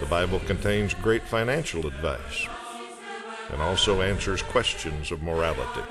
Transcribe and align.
The 0.00 0.06
Bible 0.06 0.40
contains 0.40 0.94
great 0.94 1.22
financial 1.22 1.86
advice 1.86 2.46
and 3.52 3.60
also 3.60 4.02
answers 4.02 4.42
questions 4.42 5.12
of 5.12 5.22
morality. 5.22 5.82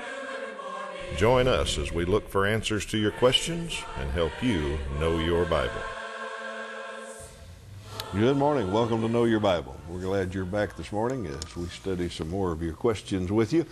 Join 1.16 1.46
us 1.46 1.78
as 1.78 1.92
we 1.92 2.04
look 2.04 2.28
for 2.28 2.46
answers 2.46 2.84
to 2.86 2.98
your 2.98 3.12
questions 3.12 3.82
and 3.98 4.10
help 4.10 4.32
you 4.42 4.78
know 4.98 5.18
your 5.18 5.44
Bible. 5.44 5.82
Good 8.12 8.36
morning. 8.36 8.72
Welcome 8.72 9.00
to 9.02 9.08
Know 9.08 9.24
Your 9.24 9.40
Bible. 9.40 9.74
We're 9.88 10.00
glad 10.00 10.34
you're 10.34 10.44
back 10.44 10.76
this 10.76 10.92
morning 10.92 11.26
as 11.26 11.56
we 11.56 11.66
study 11.66 12.10
some 12.10 12.28
more 12.28 12.52
of 12.52 12.60
your 12.62 12.74
questions 12.74 13.32
with 13.32 13.52
you. 13.52 13.64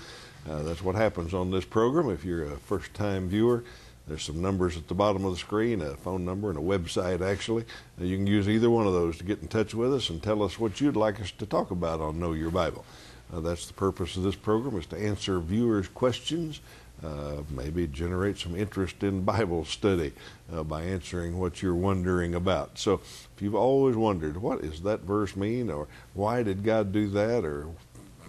Uh, 0.49 0.62
that's 0.62 0.83
what 0.83 0.95
happens 0.95 1.35
on 1.35 1.51
this 1.51 1.65
program. 1.65 2.09
If 2.09 2.24
you're 2.24 2.45
a 2.45 2.57
first 2.57 2.95
time 2.95 3.29
viewer, 3.29 3.65
there's 4.06 4.24
some 4.24 4.43
numbers 4.43 4.76
at 4.76 4.88
the 4.88 4.95
bottom 4.95 5.24
of 5.24 5.32
the 5.32 5.38
screen, 5.38 5.82
a 5.82 5.95
phone 5.96 6.24
number 6.24 6.51
and 6.51 6.59
a 6.59 6.62
website 6.62 7.20
actually. 7.20 7.65
You 7.98 8.16
can 8.16 8.26
use 8.26 8.48
either 8.48 8.70
one 8.70 8.87
of 8.87 8.92
those 8.92 9.18
to 9.18 9.24
get 9.24 9.40
in 9.40 9.48
touch 9.48 9.74
with 9.74 9.95
us 9.95 10.10
and 10.10 10.23
tell 10.23 10.42
us 10.42 10.59
what 10.59 10.80
you'd 10.80 10.96
like 10.96 11.20
us 11.20 11.30
to 11.32 11.46
talk 11.46 11.70
about 11.70 12.01
on 12.01 12.18
Know 12.18 12.32
Your 12.32 12.51
Bible. 12.51 12.84
Uh, 13.32 13.40
that's 13.40 13.66
the 13.66 13.73
purpose 13.73 14.16
of 14.16 14.24
this 14.24 14.34
program 14.34 14.76
is 14.76 14.87
to 14.87 14.98
answer 14.98 15.38
viewers' 15.38 15.87
questions, 15.87 16.60
uh, 17.04 17.37
maybe 17.51 17.87
generate 17.87 18.37
some 18.37 18.57
interest 18.57 19.02
in 19.02 19.23
Bible 19.23 19.65
study 19.65 20.12
uh, 20.52 20.64
by 20.64 20.82
answering 20.82 21.38
what 21.38 21.62
you're 21.62 21.74
wondering 21.74 22.35
about. 22.35 22.79
So 22.79 22.95
if 22.95 23.30
you've 23.38 23.54
always 23.54 23.96
wondered, 23.96 24.37
what 24.37 24.62
does 24.62 24.82
that 24.82 25.01
verse 25.01 25.37
mean, 25.37 25.70
or 25.70 25.87
why 26.14 26.42
did 26.42 26.64
God 26.64 26.92
do 26.92 27.09
that, 27.10 27.45
or 27.45 27.68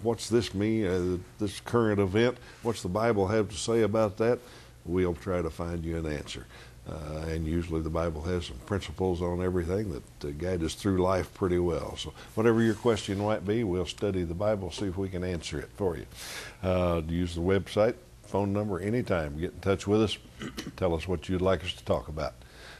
what's 0.02 0.28
this 0.28 0.54
mean, 0.54 0.86
uh, 0.86 1.18
this 1.38 1.60
current 1.60 1.98
event, 1.98 2.38
what's 2.62 2.82
the 2.82 2.88
Bible 2.88 3.26
have 3.26 3.48
to 3.48 3.56
say 3.56 3.82
about 3.82 4.16
that? 4.18 4.38
We'll 4.84 5.14
try 5.14 5.42
to 5.42 5.50
find 5.50 5.84
you 5.84 5.96
an 5.96 6.06
answer. 6.06 6.46
Uh, 6.88 7.26
and 7.28 7.46
usually 7.46 7.80
the 7.80 7.90
Bible 7.90 8.22
has 8.22 8.46
some 8.46 8.56
principles 8.66 9.22
on 9.22 9.40
everything 9.42 9.92
that 9.92 10.28
uh, 10.28 10.32
guide 10.32 10.64
us 10.64 10.74
through 10.74 10.98
life 10.98 11.32
pretty 11.32 11.58
well. 11.58 11.96
So 11.96 12.12
whatever 12.34 12.60
your 12.60 12.74
question 12.74 13.18
might 13.18 13.46
be, 13.46 13.62
we'll 13.62 13.86
study 13.86 14.24
the 14.24 14.34
Bible, 14.34 14.72
see 14.72 14.86
if 14.86 14.96
we 14.96 15.08
can 15.08 15.22
answer 15.22 15.60
it 15.60 15.70
for 15.76 15.96
you. 15.96 16.06
Uh, 16.62 17.02
use 17.06 17.36
the 17.36 17.40
website, 17.40 17.94
phone 18.24 18.52
number, 18.52 18.80
anytime. 18.80 19.38
Get 19.38 19.52
in 19.52 19.60
touch 19.60 19.86
with 19.86 20.02
us. 20.02 20.18
Tell 20.76 20.94
us 20.94 21.06
what 21.06 21.28
you'd 21.28 21.40
like 21.40 21.64
us 21.64 21.72
to 21.74 21.84
talk 21.84 22.08
about. 22.08 22.34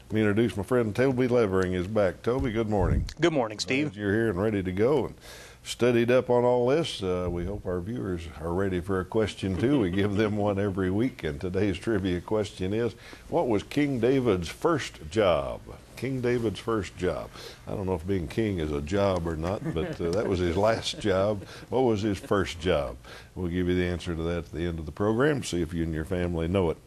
Let 0.09 0.15
me 0.15 0.19
introduce 0.19 0.57
my 0.57 0.63
friend 0.63 0.93
Toby 0.93 1.29
Levering 1.29 1.71
is 1.73 1.87
back. 1.87 2.23
Toby, 2.23 2.51
good 2.51 2.69
morning. 2.69 3.05
Good 3.21 3.33
morning, 3.33 3.57
Steve. 3.57 3.93
Glad 3.93 4.01
you're 4.01 4.13
here 4.13 4.29
and 4.29 4.41
ready 4.41 4.61
to 4.61 4.71
go. 4.73 5.05
And 5.05 5.15
studied 5.63 6.11
up 6.11 6.29
on 6.29 6.43
all 6.43 6.67
this. 6.67 7.01
Uh, 7.01 7.27
we 7.29 7.45
hope 7.45 7.65
our 7.65 7.79
viewers 7.79 8.21
are 8.39 8.53
ready 8.53 8.81
for 8.81 8.99
a 8.99 9.05
question 9.05 9.57
too. 9.57 9.79
We 9.79 9.89
give 9.89 10.15
them 10.15 10.37
one 10.37 10.59
every 10.59 10.91
week, 10.91 11.23
and 11.23 11.39
today's 11.39 11.77
trivia 11.77 12.21
question 12.21 12.73
is 12.73 12.93
What 13.29 13.47
was 13.47 13.63
King 13.63 13.99
David's 13.99 14.49
first 14.49 14.99
job? 15.09 15.61
King 15.95 16.19
David's 16.19 16.59
first 16.59 16.97
job. 16.97 17.29
I 17.65 17.71
don't 17.71 17.85
know 17.85 17.93
if 17.93 18.05
being 18.05 18.27
king 18.27 18.59
is 18.59 18.73
a 18.73 18.81
job 18.81 19.25
or 19.25 19.37
not, 19.37 19.61
but 19.73 20.01
uh, 20.01 20.11
that 20.11 20.27
was 20.27 20.39
his 20.39 20.57
last 20.57 20.99
job. 20.99 21.45
What 21.69 21.81
was 21.81 22.01
his 22.01 22.17
first 22.17 22.59
job? 22.59 22.97
We'll 23.35 23.47
give 23.47 23.69
you 23.69 23.75
the 23.75 23.85
answer 23.85 24.13
to 24.13 24.21
that 24.23 24.37
at 24.39 24.51
the 24.51 24.65
end 24.65 24.79
of 24.79 24.85
the 24.85 24.91
program. 24.91 25.43
See 25.43 25.61
if 25.61 25.73
you 25.73 25.83
and 25.83 25.93
your 25.93 26.03
family 26.03 26.49
know 26.49 26.71
it. 26.71 26.77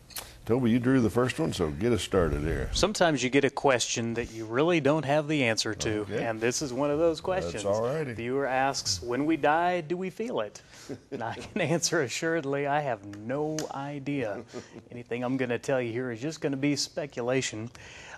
Toby, 0.46 0.70
you 0.70 0.78
drew 0.78 1.00
the 1.00 1.10
first 1.10 1.40
one, 1.40 1.52
so 1.52 1.70
get 1.70 1.90
us 1.90 2.04
started 2.04 2.42
here. 2.42 2.70
Sometimes 2.72 3.20
you 3.20 3.30
get 3.30 3.44
a 3.44 3.50
question 3.50 4.14
that 4.14 4.30
you 4.30 4.44
really 4.44 4.78
don't 4.78 5.04
have 5.04 5.26
the 5.26 5.42
answer 5.42 5.74
to, 5.74 6.02
okay. 6.02 6.22
and 6.22 6.40
this 6.40 6.62
is 6.62 6.72
one 6.72 6.88
of 6.88 7.00
those 7.00 7.20
questions. 7.20 7.64
That's 7.64 7.64
all 7.64 7.82
righty. 7.82 8.12
Viewer 8.12 8.46
asks, 8.46 9.02
when 9.02 9.26
we 9.26 9.36
die, 9.36 9.80
do 9.80 9.96
we 9.96 10.08
feel 10.08 10.38
it? 10.42 10.62
and 11.10 11.20
I 11.20 11.34
can 11.34 11.60
answer 11.60 12.02
assuredly, 12.02 12.68
I 12.68 12.78
have 12.78 13.04
no 13.16 13.56
idea. 13.74 14.40
Anything 14.92 15.24
I'm 15.24 15.36
going 15.36 15.48
to 15.48 15.58
tell 15.58 15.82
you 15.82 15.90
here 15.90 16.12
is 16.12 16.20
just 16.20 16.40
going 16.40 16.52
to 16.52 16.56
be 16.56 16.76
speculation. 16.76 17.68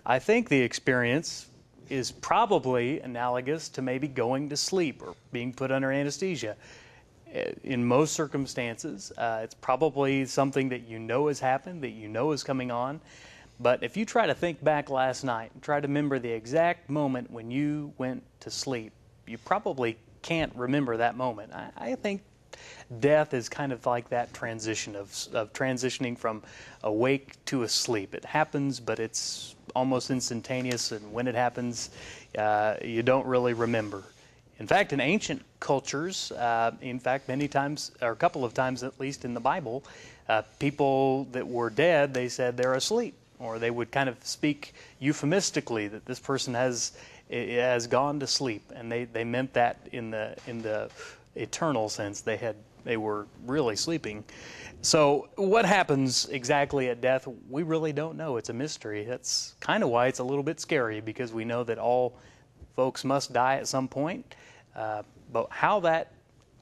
I 0.05 0.19
think 0.19 0.51
the 0.51 0.61
experience 0.61 1.47
is 1.89 2.13
probably 2.13 3.01
analogous 3.01 3.71
to 3.71 3.81
maybe 3.81 4.07
going 4.07 4.51
to 4.51 4.57
sleep 4.59 5.01
or 5.03 5.15
being 5.33 5.51
put 5.51 5.73
under 5.73 5.91
anesthesia. 5.91 6.57
Uh, 7.35 7.51
in 7.65 7.85
most 7.85 8.15
circumstances, 8.15 9.13
uh, 9.19 9.41
it's 9.43 9.55
probably 9.55 10.25
something 10.25 10.69
that 10.71 10.89
you 10.89 10.99
know 10.99 11.29
has 11.29 11.41
happened, 11.41 11.83
that 11.83 11.91
you 11.91 12.09
know 12.09 12.33
is 12.33 12.43
coming 12.43 12.71
on. 12.71 13.01
But 13.61 13.83
if 13.83 13.97
you 13.97 14.05
try 14.05 14.27
to 14.27 14.35
think 14.35 14.63
back 14.63 14.89
last 14.89 15.25
night, 15.25 15.51
and 15.53 15.63
try 15.63 15.81
to 15.81 15.89
remember 15.89 16.19
the 16.19 16.31
exact 16.31 16.89
moment 16.89 17.31
when 17.31 17.51
you 17.51 17.93
went 17.99 18.23
to 18.41 18.51
sleep, 18.51 18.93
you 19.27 19.37
probably 19.37 19.99
can't 20.23 20.55
remember 20.55 20.97
that 20.97 21.17
moment. 21.17 21.53
I, 21.53 21.71
I 21.77 21.95
think 21.97 22.23
death 23.01 23.35
is 23.35 23.49
kind 23.49 23.73
of 23.73 23.85
like 23.85 24.09
that 24.09 24.33
transition 24.33 24.97
of, 24.97 25.15
of 25.33 25.53
transitioning 25.53 26.17
from 26.17 26.43
awake 26.83 27.33
to 27.47 27.65
asleep. 27.65 28.15
It 28.15 28.25
happens, 28.25 28.81
but 28.81 28.99
it's 28.99 29.55
almost 29.75 30.11
instantaneous, 30.11 30.93
and 30.93 31.13
when 31.13 31.27
it 31.27 31.35
happens, 31.35 31.91
uh, 32.39 32.77
you 32.83 33.03
don't 33.03 33.27
really 33.27 33.53
remember. 33.53 34.05
In 34.59 34.67
fact, 34.67 34.93
in 34.93 35.01
ancient 35.01 35.43
cultures, 35.61 36.33
uh, 36.33 36.73
in 36.81 36.99
fact, 36.99 37.29
many 37.29 37.47
times, 37.47 37.93
or 38.03 38.11
a 38.11 38.17
couple 38.17 38.45
of 38.45 38.55
times 38.55 38.83
at 38.83 38.99
least 38.99 39.25
in 39.25 39.35
the 39.35 39.41
Bible, 39.41 39.85
uh, 40.29 40.43
people 40.59 41.25
that 41.33 41.47
were 41.47 41.71
dead, 41.71 42.13
they 42.13 42.29
said 42.29 42.57
they're 42.57 42.75
asleep, 42.75 43.15
or 43.39 43.59
they 43.59 43.71
would 43.71 43.91
kind 43.93 44.09
of 44.09 44.17
speak 44.25 44.75
euphemistically 44.99 45.89
that 45.89 46.05
this 46.07 46.19
person 46.19 46.55
has 46.55 46.93
has 47.31 47.87
gone 47.87 48.19
to 48.19 48.27
sleep, 48.27 48.63
and 48.75 48.91
they, 48.91 49.05
they 49.05 49.23
meant 49.23 49.53
that 49.53 49.77
in 49.93 50.11
the 50.11 50.35
in 50.47 50.63
the 50.63 50.91
eternal 51.37 51.89
sense. 51.89 52.23
They 52.23 52.37
had 52.37 52.57
they 52.85 52.97
were 52.97 53.27
really 53.47 53.77
sleeping. 53.77 54.25
So, 54.81 55.29
what 55.35 55.67
happens 55.67 56.27
exactly 56.31 56.89
at 56.89 57.01
death, 57.01 57.29
we 57.51 57.65
really 57.65 57.93
don't 57.93 58.17
know. 58.17 58.37
It's 58.37 58.49
a 58.49 58.55
mystery. 58.55 59.05
That's 59.05 59.55
kind 59.61 59.83
of 59.83 59.91
why 59.91 60.07
it's 60.07 60.21
a 60.21 60.25
little 60.25 60.45
bit 60.45 60.61
scary 60.61 61.01
because 61.01 61.33
we 61.33 61.45
know 61.45 61.65
that 61.65 61.79
all 61.79 62.17
folks 62.79 63.03
must 63.03 63.33
die 63.33 63.57
at 63.57 63.67
some 63.67 63.89
point. 63.89 64.37
Uh, 64.77 65.03
but 65.33 65.49
how 65.51 65.81
that 65.81 66.13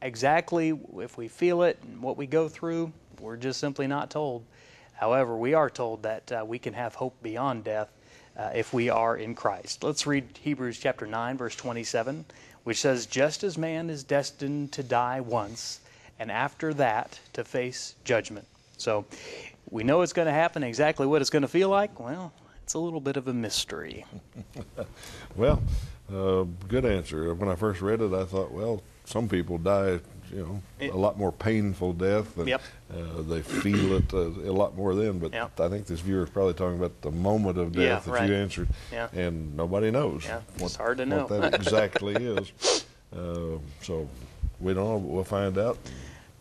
exactly, 0.00 0.72
if 0.96 1.18
we 1.18 1.28
feel 1.28 1.62
it 1.62 1.78
and 1.82 2.00
what 2.00 2.16
we 2.16 2.26
go 2.26 2.48
through, 2.48 2.90
we're 3.20 3.36
just 3.36 3.60
simply 3.60 3.86
not 3.86 4.08
told. 4.08 4.42
However, 4.94 5.36
we 5.36 5.52
are 5.52 5.68
told 5.68 6.02
that 6.04 6.32
uh, 6.32 6.42
we 6.46 6.58
can 6.58 6.72
have 6.72 6.94
hope 6.94 7.22
beyond 7.22 7.64
death 7.64 7.90
uh, 8.34 8.50
if 8.54 8.72
we 8.72 8.88
are 8.88 9.18
in 9.18 9.34
Christ. 9.34 9.84
Let's 9.84 10.06
read 10.06 10.24
Hebrews 10.40 10.78
chapter 10.78 11.06
9, 11.06 11.36
verse 11.36 11.54
27, 11.54 12.24
which 12.64 12.80
says, 12.80 13.04
Just 13.04 13.44
as 13.44 13.58
man 13.58 13.90
is 13.90 14.02
destined 14.02 14.72
to 14.72 14.82
die 14.82 15.20
once, 15.20 15.80
and 16.18 16.32
after 16.32 16.72
that 16.72 17.20
to 17.34 17.44
face 17.44 17.94
judgment. 18.04 18.46
So 18.78 19.04
we 19.68 19.84
know 19.84 20.00
it's 20.00 20.14
going 20.14 20.28
to 20.28 20.32
happen. 20.32 20.62
Exactly 20.62 21.06
what 21.06 21.20
it's 21.20 21.28
going 21.28 21.42
to 21.42 21.48
feel 21.48 21.68
like, 21.68 22.00
well, 22.00 22.32
it's 22.62 22.72
a 22.72 22.78
little 22.78 23.02
bit 23.02 23.18
of 23.18 23.28
a 23.28 23.34
mystery. 23.34 24.06
well, 25.36 25.62
uh, 26.12 26.44
good 26.68 26.84
answer. 26.84 27.34
When 27.34 27.48
I 27.48 27.56
first 27.56 27.80
read 27.80 28.00
it, 28.00 28.12
I 28.12 28.24
thought, 28.24 28.52
well, 28.52 28.82
some 29.04 29.28
people 29.28 29.58
die, 29.58 30.00
you 30.30 30.38
know, 30.38 30.62
it, 30.78 30.92
a 30.92 30.96
lot 30.96 31.18
more 31.18 31.32
painful 31.32 31.92
death, 31.92 32.36
and 32.36 32.48
yep. 32.48 32.62
uh, 32.92 33.22
they 33.22 33.42
feel 33.42 33.94
it 33.94 34.12
uh, 34.12 34.28
a 34.48 34.52
lot 34.52 34.76
more 34.76 34.94
then. 34.94 35.18
But 35.18 35.32
yep. 35.32 35.58
I 35.60 35.68
think 35.68 35.86
this 35.86 36.00
viewer 36.00 36.24
is 36.24 36.30
probably 36.30 36.54
talking 36.54 36.78
about 36.78 37.00
the 37.02 37.10
moment 37.10 37.58
of 37.58 37.72
death 37.72 37.82
yeah, 37.82 37.98
that 38.00 38.10
right. 38.20 38.28
you 38.28 38.34
answered, 38.34 38.68
yeah. 38.92 39.08
and 39.12 39.56
nobody 39.56 39.90
knows. 39.90 40.24
Yeah, 40.24 40.40
what, 40.58 40.66
it's 40.66 40.76
hard 40.76 40.98
to 40.98 41.06
know 41.06 41.26
what 41.26 41.40
that 41.40 41.54
exactly 41.60 42.14
is. 42.14 42.84
Uh, 43.16 43.58
so 43.82 44.08
we 44.60 44.74
don't 44.74 44.84
know. 44.84 44.96
We'll 44.96 45.24
find 45.24 45.56
out. 45.58 45.78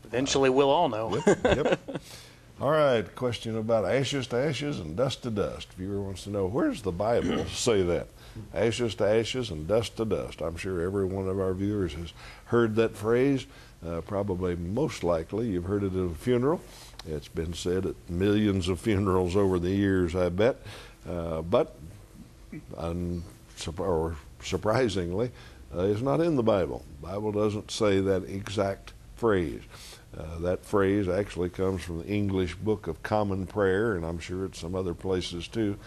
Eventually, 0.03 0.49
we'll 0.49 0.69
all 0.69 0.89
know. 0.89 1.21
yep. 1.25 1.39
yep. 1.43 1.79
All 2.61 2.71
right, 2.71 3.03
question 3.15 3.57
about 3.57 3.83
ashes 3.83 4.27
to 4.27 4.37
ashes 4.37 4.79
and 4.79 4.95
dust 4.95 5.23
to 5.23 5.29
dust. 5.29 5.73
Viewer 5.73 6.01
wants 6.01 6.23
to 6.23 6.29
know 6.29 6.45
where 6.45 6.69
does 6.69 6.81
the 6.81 6.91
Bible 6.91 7.45
say 7.53 7.81
that? 7.83 8.07
Ashes 8.53 8.95
to 8.95 9.05
ashes 9.07 9.49
and 9.49 9.67
dust 9.67 9.97
to 9.97 10.05
dust. 10.05 10.41
I'm 10.41 10.55
sure 10.55 10.81
every 10.81 11.05
one 11.05 11.27
of 11.27 11.39
our 11.39 11.53
viewers 11.53 11.93
has 11.93 12.13
heard 12.45 12.75
that 12.75 12.95
phrase. 12.95 13.45
Uh, 13.85 14.01
probably 14.01 14.55
most 14.55 15.03
likely 15.03 15.47
you've 15.49 15.65
heard 15.65 15.83
it 15.83 15.93
at 15.93 15.99
a 15.99 16.09
funeral. 16.15 16.61
It's 17.05 17.27
been 17.27 17.53
said 17.53 17.85
at 17.85 17.95
millions 18.09 18.69
of 18.69 18.79
funerals 18.79 19.35
over 19.35 19.59
the 19.59 19.69
years, 19.71 20.15
I 20.15 20.29
bet. 20.29 20.57
Uh, 21.07 21.41
but, 21.41 21.75
un- 22.77 23.23
or 23.77 24.15
surprisingly, 24.41 25.31
uh, 25.75 25.83
it's 25.83 26.01
not 26.01 26.21
in 26.21 26.35
the 26.35 26.43
Bible. 26.43 26.83
The 27.01 27.07
Bible 27.07 27.31
doesn't 27.33 27.69
say 27.69 27.99
that 27.99 28.23
exact 28.23 28.93
phrase. 29.17 29.61
Uh, 30.17 30.39
that 30.39 30.63
phrase 30.65 31.07
actually 31.09 31.49
comes 31.49 31.83
from 31.83 31.99
the 31.99 32.07
English 32.07 32.55
Book 32.55 32.87
of 32.87 33.03
Common 33.03 33.45
Prayer, 33.45 33.95
and 33.95 34.05
I'm 34.05 34.19
sure 34.19 34.45
it's 34.45 34.59
some 34.59 34.75
other 34.75 34.93
places 34.93 35.47
too. 35.47 35.77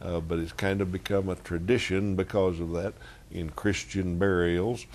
Uh, 0.00 0.20
but 0.20 0.38
it's 0.38 0.52
kind 0.52 0.80
of 0.80 0.92
become 0.92 1.28
a 1.28 1.36
tradition 1.36 2.16
because 2.16 2.60
of 2.60 2.72
that 2.72 2.92
in 3.30 3.48
Christian 3.50 4.18
burials. 4.18 4.86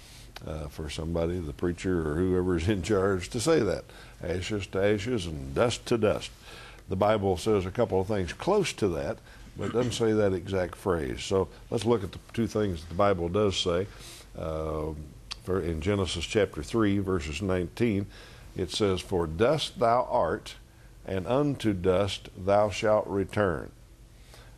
uh, 0.45 0.67
for 0.67 0.89
somebody, 0.89 1.39
the 1.39 1.53
preacher 1.53 2.09
or 2.11 2.15
whoever's 2.15 2.67
in 2.75 2.81
charge, 2.81 3.29
to 3.29 3.39
say 3.39 3.59
that. 3.59 3.83
Ashes 4.23 4.67
to 4.67 4.83
ashes 4.83 5.25
and 5.25 5.53
dust 5.53 5.85
to 5.87 5.97
dust. 5.97 6.31
The 6.89 6.95
Bible 6.95 7.37
says 7.37 7.65
a 7.65 7.71
couple 7.71 8.01
of 8.01 8.07
things 8.07 8.33
close 8.33 8.73
to 8.73 8.87
that, 8.89 9.17
but 9.57 9.65
it 9.65 9.73
doesn't 9.73 9.93
say 9.93 10.11
that 10.13 10.33
exact 10.33 10.75
phrase. 10.75 11.23
So 11.23 11.47
let's 11.69 11.85
look 11.85 12.03
at 12.03 12.11
the 12.11 12.19
two 12.33 12.47
things 12.47 12.83
the 12.85 12.95
Bible 12.95 13.29
does 13.29 13.57
say. 13.57 13.87
Uh, 14.37 14.91
in 15.47 15.81
Genesis 15.81 16.23
chapter 16.25 16.61
3, 16.61 16.99
verses 16.99 17.41
19, 17.41 18.05
it 18.55 18.71
says, 18.71 19.01
For 19.01 19.27
dust 19.27 19.79
thou 19.79 20.07
art, 20.09 20.55
and 21.05 21.25
unto 21.27 21.73
dust 21.73 22.29
thou 22.37 22.69
shalt 22.69 23.07
return. 23.07 23.71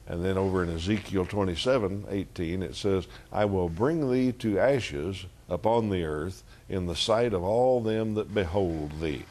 And 0.05 0.23
then 0.23 0.37
over 0.37 0.63
in 0.63 0.69
Ezekiel 0.69 1.25
27, 1.25 2.05
18, 2.09 2.61
it 2.61 2.75
says, 2.75 3.07
I 3.31 3.45
will 3.45 3.69
bring 3.69 4.11
thee 4.11 4.33
to 4.33 4.59
ashes 4.59 5.25
upon 5.49 5.89
the 5.89 6.03
earth 6.03 6.43
in 6.67 6.87
the 6.87 6.95
sight 6.95 7.33
of 7.33 7.43
all 7.43 7.81
them 7.81 8.15
that 8.15 8.33
behold 8.33 8.99
thee. 8.99 9.23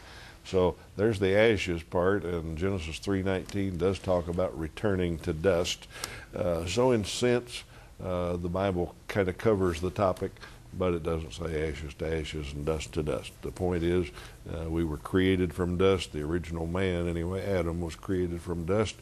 So 0.45 0.77
there's 0.97 1.19
the 1.19 1.37
ashes 1.37 1.83
part, 1.83 2.25
and 2.25 2.59
Genesis 2.59 2.99
3:19 2.99 3.79
does 3.79 3.99
talk 3.99 4.29
about 4.29 4.59
returning 4.59 5.19
to 5.21 5.33
dust. 5.33 5.87
Uh, 6.35 6.67
so 6.67 6.91
in 6.91 7.05
sense, 7.05 7.63
uh, 8.03 8.37
the 8.37 8.49
Bible 8.49 8.95
kind 9.09 9.29
of 9.29 9.39
covers 9.39 9.81
the 9.81 9.91
topic, 9.91 10.33
but 10.79 10.95
it 10.95 11.03
doesn't 11.03 11.33
say 11.33 11.69
ashes 11.69 11.95
to 11.95 12.21
ashes 12.21 12.53
and 12.53 12.65
dust 12.65 12.93
to 12.95 13.03
dust. 13.03 13.33
The 13.43 13.51
point 13.51 13.83
is, 13.83 14.09
uh, 14.51 14.69
we 14.71 14.85
were 14.85 14.97
created 14.97 15.53
from 15.53 15.77
dust. 15.77 16.13
The 16.13 16.23
original 16.23 16.67
man, 16.67 17.09
anyway, 17.09 17.45
Adam 17.45 17.81
was 17.81 17.95
created 17.95 18.41
from 18.41 18.65
dust, 18.65 18.97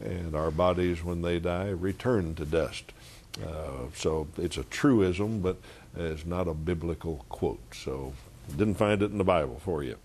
and 0.00 0.34
our 0.34 0.50
bodies, 0.50 1.02
when 1.02 1.22
they 1.22 1.38
die, 1.38 1.68
return 1.68 2.34
to 2.36 2.44
dust. 2.44 2.92
Uh, 3.42 3.88
so 3.94 4.28
it's 4.36 4.56
a 4.56 4.64
truism, 4.64 5.40
but 5.40 5.56
it's 5.96 6.26
not 6.26 6.46
a 6.46 6.54
biblical 6.54 7.24
quote. 7.28 7.60
So 7.74 8.12
didn't 8.56 8.74
find 8.74 9.02
it 9.02 9.10
in 9.10 9.18
the 9.18 9.24
Bible 9.24 9.60
for 9.64 9.82
you. 9.82 9.96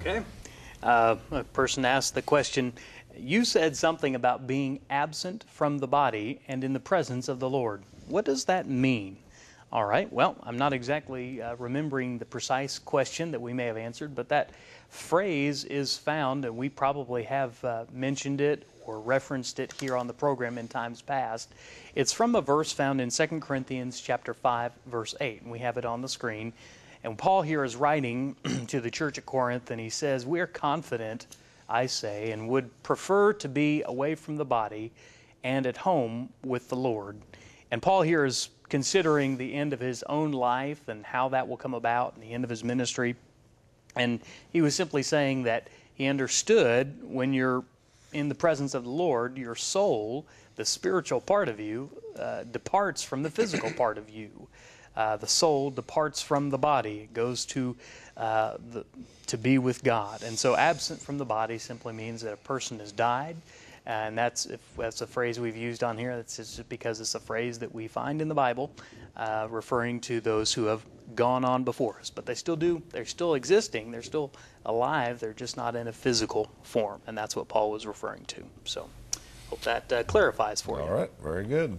Okay. 0.00 0.22
Uh, 0.82 1.16
a 1.30 1.44
person 1.44 1.84
asked 1.84 2.14
the 2.14 2.22
question 2.22 2.72
You 3.16 3.44
said 3.44 3.76
something 3.76 4.14
about 4.14 4.46
being 4.46 4.80
absent 4.90 5.44
from 5.48 5.78
the 5.78 5.86
body 5.86 6.40
and 6.48 6.64
in 6.64 6.72
the 6.72 6.80
presence 6.80 7.28
of 7.28 7.40
the 7.40 7.48
Lord. 7.48 7.82
What 8.08 8.24
does 8.24 8.44
that 8.46 8.68
mean? 8.68 9.16
All 9.74 9.86
right, 9.86 10.10
well, 10.12 10.36
I'm 10.44 10.56
not 10.56 10.72
exactly 10.72 11.42
uh, 11.42 11.56
remembering 11.56 12.18
the 12.18 12.24
precise 12.24 12.78
question 12.78 13.32
that 13.32 13.40
we 13.40 13.52
may 13.52 13.64
have 13.64 13.76
answered, 13.76 14.14
but 14.14 14.28
that 14.28 14.50
phrase 14.88 15.64
is 15.64 15.98
found, 15.98 16.44
and 16.44 16.56
we 16.56 16.68
probably 16.68 17.24
have 17.24 17.64
uh, 17.64 17.84
mentioned 17.92 18.40
it 18.40 18.68
or 18.86 19.00
referenced 19.00 19.58
it 19.58 19.72
here 19.80 19.96
on 19.96 20.06
the 20.06 20.12
program 20.12 20.58
in 20.58 20.68
times 20.68 21.02
past. 21.02 21.52
It's 21.96 22.12
from 22.12 22.36
a 22.36 22.40
verse 22.40 22.70
found 22.70 23.00
in 23.00 23.10
2 23.10 23.40
Corinthians 23.40 24.00
chapter 24.00 24.32
5 24.32 24.70
verse 24.86 25.16
8, 25.20 25.42
and 25.42 25.50
we 25.50 25.58
have 25.58 25.76
it 25.76 25.84
on 25.84 26.02
the 26.02 26.08
screen. 26.08 26.52
And 27.02 27.18
Paul 27.18 27.42
here 27.42 27.64
is 27.64 27.74
writing 27.74 28.36
to 28.68 28.80
the 28.80 28.92
church 28.92 29.18
at 29.18 29.26
Corinth, 29.26 29.72
and 29.72 29.80
he 29.80 29.90
says, 29.90 30.24
We're 30.24 30.46
confident, 30.46 31.26
I 31.68 31.86
say, 31.86 32.30
and 32.30 32.48
would 32.48 32.80
prefer 32.84 33.32
to 33.32 33.48
be 33.48 33.82
away 33.84 34.14
from 34.14 34.36
the 34.36 34.44
body 34.44 34.92
and 35.42 35.66
at 35.66 35.78
home 35.78 36.28
with 36.44 36.68
the 36.68 36.76
Lord. 36.76 37.20
And 37.72 37.82
Paul 37.82 38.02
here 38.02 38.24
is 38.24 38.50
considering 38.74 39.36
the 39.36 39.54
end 39.54 39.72
of 39.72 39.78
his 39.78 40.02
own 40.08 40.32
life 40.32 40.88
and 40.88 41.06
how 41.06 41.28
that 41.28 41.46
will 41.46 41.56
come 41.56 41.74
about 41.74 42.12
and 42.14 42.24
the 42.24 42.32
end 42.32 42.42
of 42.42 42.50
his 42.50 42.64
ministry. 42.64 43.14
And 43.94 44.18
he 44.50 44.62
was 44.62 44.74
simply 44.74 45.04
saying 45.04 45.44
that 45.44 45.68
he 45.94 46.08
understood 46.08 46.98
when 47.04 47.32
you're 47.32 47.62
in 48.12 48.28
the 48.28 48.34
presence 48.34 48.74
of 48.74 48.82
the 48.82 48.90
Lord, 48.90 49.38
your 49.38 49.54
soul, 49.54 50.26
the 50.56 50.64
spiritual 50.64 51.20
part 51.20 51.48
of 51.48 51.60
you, 51.60 51.88
uh, 52.18 52.42
departs 52.50 53.04
from 53.04 53.22
the 53.22 53.30
physical 53.30 53.70
part 53.76 53.96
of 53.96 54.10
you. 54.10 54.48
Uh, 54.96 55.18
the 55.18 55.28
soul 55.28 55.70
departs 55.70 56.20
from 56.20 56.50
the 56.50 56.58
body, 56.58 57.02
it 57.02 57.14
goes 57.14 57.46
to 57.46 57.76
uh, 58.16 58.56
the, 58.72 58.84
to 59.28 59.38
be 59.38 59.56
with 59.56 59.84
God. 59.84 60.24
And 60.24 60.36
so, 60.36 60.56
absent 60.56 61.00
from 61.00 61.18
the 61.18 61.24
body 61.24 61.58
simply 61.58 61.92
means 61.92 62.22
that 62.22 62.32
a 62.32 62.38
person 62.38 62.80
has 62.80 62.90
died. 62.90 63.36
And 63.86 64.16
that's 64.16 64.46
if 64.46 64.60
that's 64.76 65.02
a 65.02 65.06
phrase 65.06 65.38
we've 65.38 65.56
used 65.56 65.84
on 65.84 65.98
here. 65.98 66.16
That's 66.16 66.36
just 66.36 66.68
because 66.68 67.00
it's 67.00 67.14
a 67.14 67.20
phrase 67.20 67.58
that 67.58 67.74
we 67.74 67.86
find 67.86 68.22
in 68.22 68.28
the 68.28 68.34
Bible, 68.34 68.70
uh, 69.16 69.46
referring 69.50 70.00
to 70.02 70.20
those 70.20 70.54
who 70.54 70.64
have 70.64 70.84
gone 71.14 71.44
on 71.44 71.64
before 71.64 71.98
us. 72.00 72.08
But 72.08 72.24
they 72.24 72.34
still 72.34 72.56
do. 72.56 72.82
They're 72.90 73.04
still 73.04 73.34
existing. 73.34 73.90
They're 73.90 74.02
still 74.02 74.32
alive. 74.64 75.20
They're 75.20 75.34
just 75.34 75.58
not 75.58 75.76
in 75.76 75.88
a 75.88 75.92
physical 75.92 76.50
form. 76.62 77.02
And 77.06 77.16
that's 77.16 77.36
what 77.36 77.48
Paul 77.48 77.70
was 77.70 77.86
referring 77.86 78.24
to. 78.26 78.44
So, 78.64 78.88
hope 79.50 79.60
that 79.62 79.92
uh, 79.92 80.02
clarifies 80.04 80.62
for 80.62 80.80
All 80.80 80.86
you. 80.86 80.92
All 80.92 80.98
right, 80.98 81.10
very 81.22 81.44
good 81.44 81.78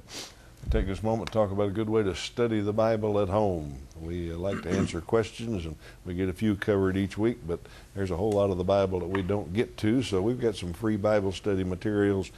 take 0.70 0.88
this 0.88 1.04
moment 1.04 1.28
to 1.28 1.34
talk 1.34 1.52
about 1.52 1.68
a 1.68 1.72
good 1.72 1.90
way 1.90 2.04
to 2.04 2.16
study 2.16 2.60
the 2.60 2.74
Bible 2.74 3.20
at 3.20 3.30
home. 3.30 3.78
We 4.02 4.32
uh, 4.32 4.38
like 4.38 4.62
to 4.64 4.70
answer 4.70 5.02
questions, 5.16 5.66
and 5.66 5.76
we 6.06 6.14
get 6.14 6.30
a 6.30 6.34
few 6.34 6.56
covered 6.56 6.98
each 6.98 7.18
week, 7.18 7.40
but 7.48 7.60
there's 7.96 8.12
a 8.12 8.18
whole 8.18 8.32
lot 8.32 8.50
of 8.50 8.58
the 8.58 8.64
Bible 8.64 9.00
that 9.00 9.08
we 9.08 9.22
don't 9.22 9.54
get 9.54 9.78
to, 9.78 10.02
so 10.04 10.22
we've 10.22 10.40
got 10.40 10.56
some 10.56 10.74
free 10.74 10.98
Bible 10.98 11.32
study 11.32 11.64
materials 11.64 12.32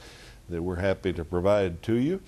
that 0.48 0.62
we're 0.62 0.76
happy 0.76 1.12
to 1.12 1.24
provide 1.24 1.82
to 1.82 1.94
you. 1.94 2.20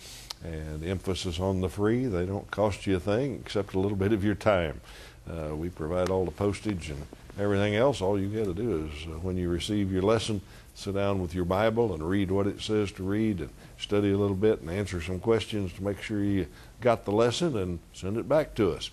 And 0.43 0.83
emphasis 0.85 1.39
on 1.39 1.61
the 1.61 1.69
free, 1.69 2.07
they 2.07 2.25
don't 2.25 2.51
cost 2.51 2.87
you 2.87 2.97
a 2.97 3.01
thing 3.01 3.39
except 3.45 3.75
a 3.75 3.79
little 3.79 3.97
bit 3.97 4.13
of 4.13 4.25
your 4.25 4.35
time. 4.35 4.81
Uh, 5.29 5.55
we 5.55 5.69
provide 5.69 6.09
all 6.09 6.25
the 6.25 6.31
postage 6.31 6.91
and 6.91 7.05
everything 7.39 7.77
else. 7.77 8.01
All 8.01 8.19
you 8.19 8.29
got 8.29 8.47
to 8.47 8.55
do 8.55 8.91
is 8.91 9.07
uh, 9.07 9.19
when 9.19 9.37
you 9.37 9.49
receive 9.49 9.93
your 9.93 10.03
lesson, 10.03 10.41
sit 10.75 10.95
down 10.95 11.21
with 11.21 11.35
your 11.35 11.45
Bible 11.45 11.93
and 11.95 12.09
read 12.09 12.31
what 12.31 12.47
it 12.47 12.61
says 12.61 12.91
to 12.93 13.03
read 13.03 13.41
and 13.41 13.51
study 13.79 14.13
a 14.13 14.17
little 14.17 14.37
bit 14.37 14.61
and 14.61 14.71
answer 14.71 15.01
some 15.01 15.21
questions 15.21 15.73
to 15.75 15.83
make 15.83 16.01
sure 16.01 16.23
you 16.23 16.47
got 16.81 17.05
the 17.05 17.13
lesson 17.13 17.57
and 17.57 17.79
send 17.93 18.17
it 18.17 18.29
back 18.29 18.55
to 18.55 18.73
us. 18.73 18.91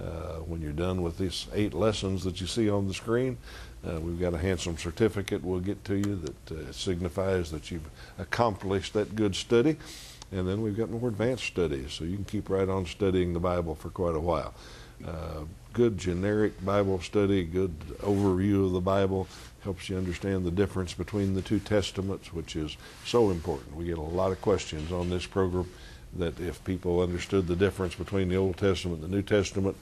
Uh, 0.00 0.40
when 0.40 0.60
you're 0.60 0.72
done 0.72 1.02
with 1.02 1.16
these 1.16 1.46
eight 1.54 1.72
lessons 1.72 2.22
that 2.24 2.40
you 2.40 2.46
see 2.46 2.68
on 2.68 2.86
the 2.86 2.94
screen, 2.94 3.38
uh, 3.86 3.98
we've 4.00 4.20
got 4.20 4.34
a 4.34 4.38
handsome 4.38 4.76
certificate 4.76 5.42
we'll 5.42 5.60
get 5.60 5.82
to 5.84 5.94
you 5.94 6.16
that 6.16 6.52
uh, 6.52 6.72
signifies 6.72 7.50
that 7.50 7.70
you've 7.70 7.88
accomplished 8.18 8.92
that 8.92 9.16
good 9.16 9.34
study. 9.34 9.76
And 10.32 10.46
then 10.46 10.60
we've 10.60 10.76
got 10.76 10.90
more 10.90 11.08
advanced 11.08 11.44
studies, 11.44 11.92
so 11.92 12.04
you 12.04 12.16
can 12.16 12.24
keep 12.24 12.50
right 12.50 12.68
on 12.68 12.84
studying 12.84 13.32
the 13.32 13.40
Bible 13.40 13.74
for 13.74 13.90
quite 13.90 14.16
a 14.16 14.20
while. 14.20 14.54
Good 15.76 15.98
generic 15.98 16.64
Bible 16.64 17.02
study, 17.02 17.44
good 17.44 17.78
overview 17.98 18.64
of 18.64 18.72
the 18.72 18.80
Bible, 18.80 19.28
helps 19.62 19.90
you 19.90 19.98
understand 19.98 20.46
the 20.46 20.50
difference 20.50 20.94
between 20.94 21.34
the 21.34 21.42
two 21.42 21.58
testaments, 21.58 22.32
which 22.32 22.56
is 22.56 22.78
so 23.04 23.28
important. 23.28 23.76
We 23.76 23.84
get 23.84 23.98
a 23.98 24.00
lot 24.00 24.32
of 24.32 24.40
questions 24.40 24.90
on 24.90 25.10
this 25.10 25.26
program 25.26 25.70
that 26.14 26.40
if 26.40 26.64
people 26.64 27.02
understood 27.02 27.46
the 27.46 27.54
difference 27.54 27.94
between 27.94 28.30
the 28.30 28.36
Old 28.36 28.56
Testament 28.56 29.02
and 29.02 29.12
the 29.12 29.16
New 29.16 29.22
Testament, 29.22 29.76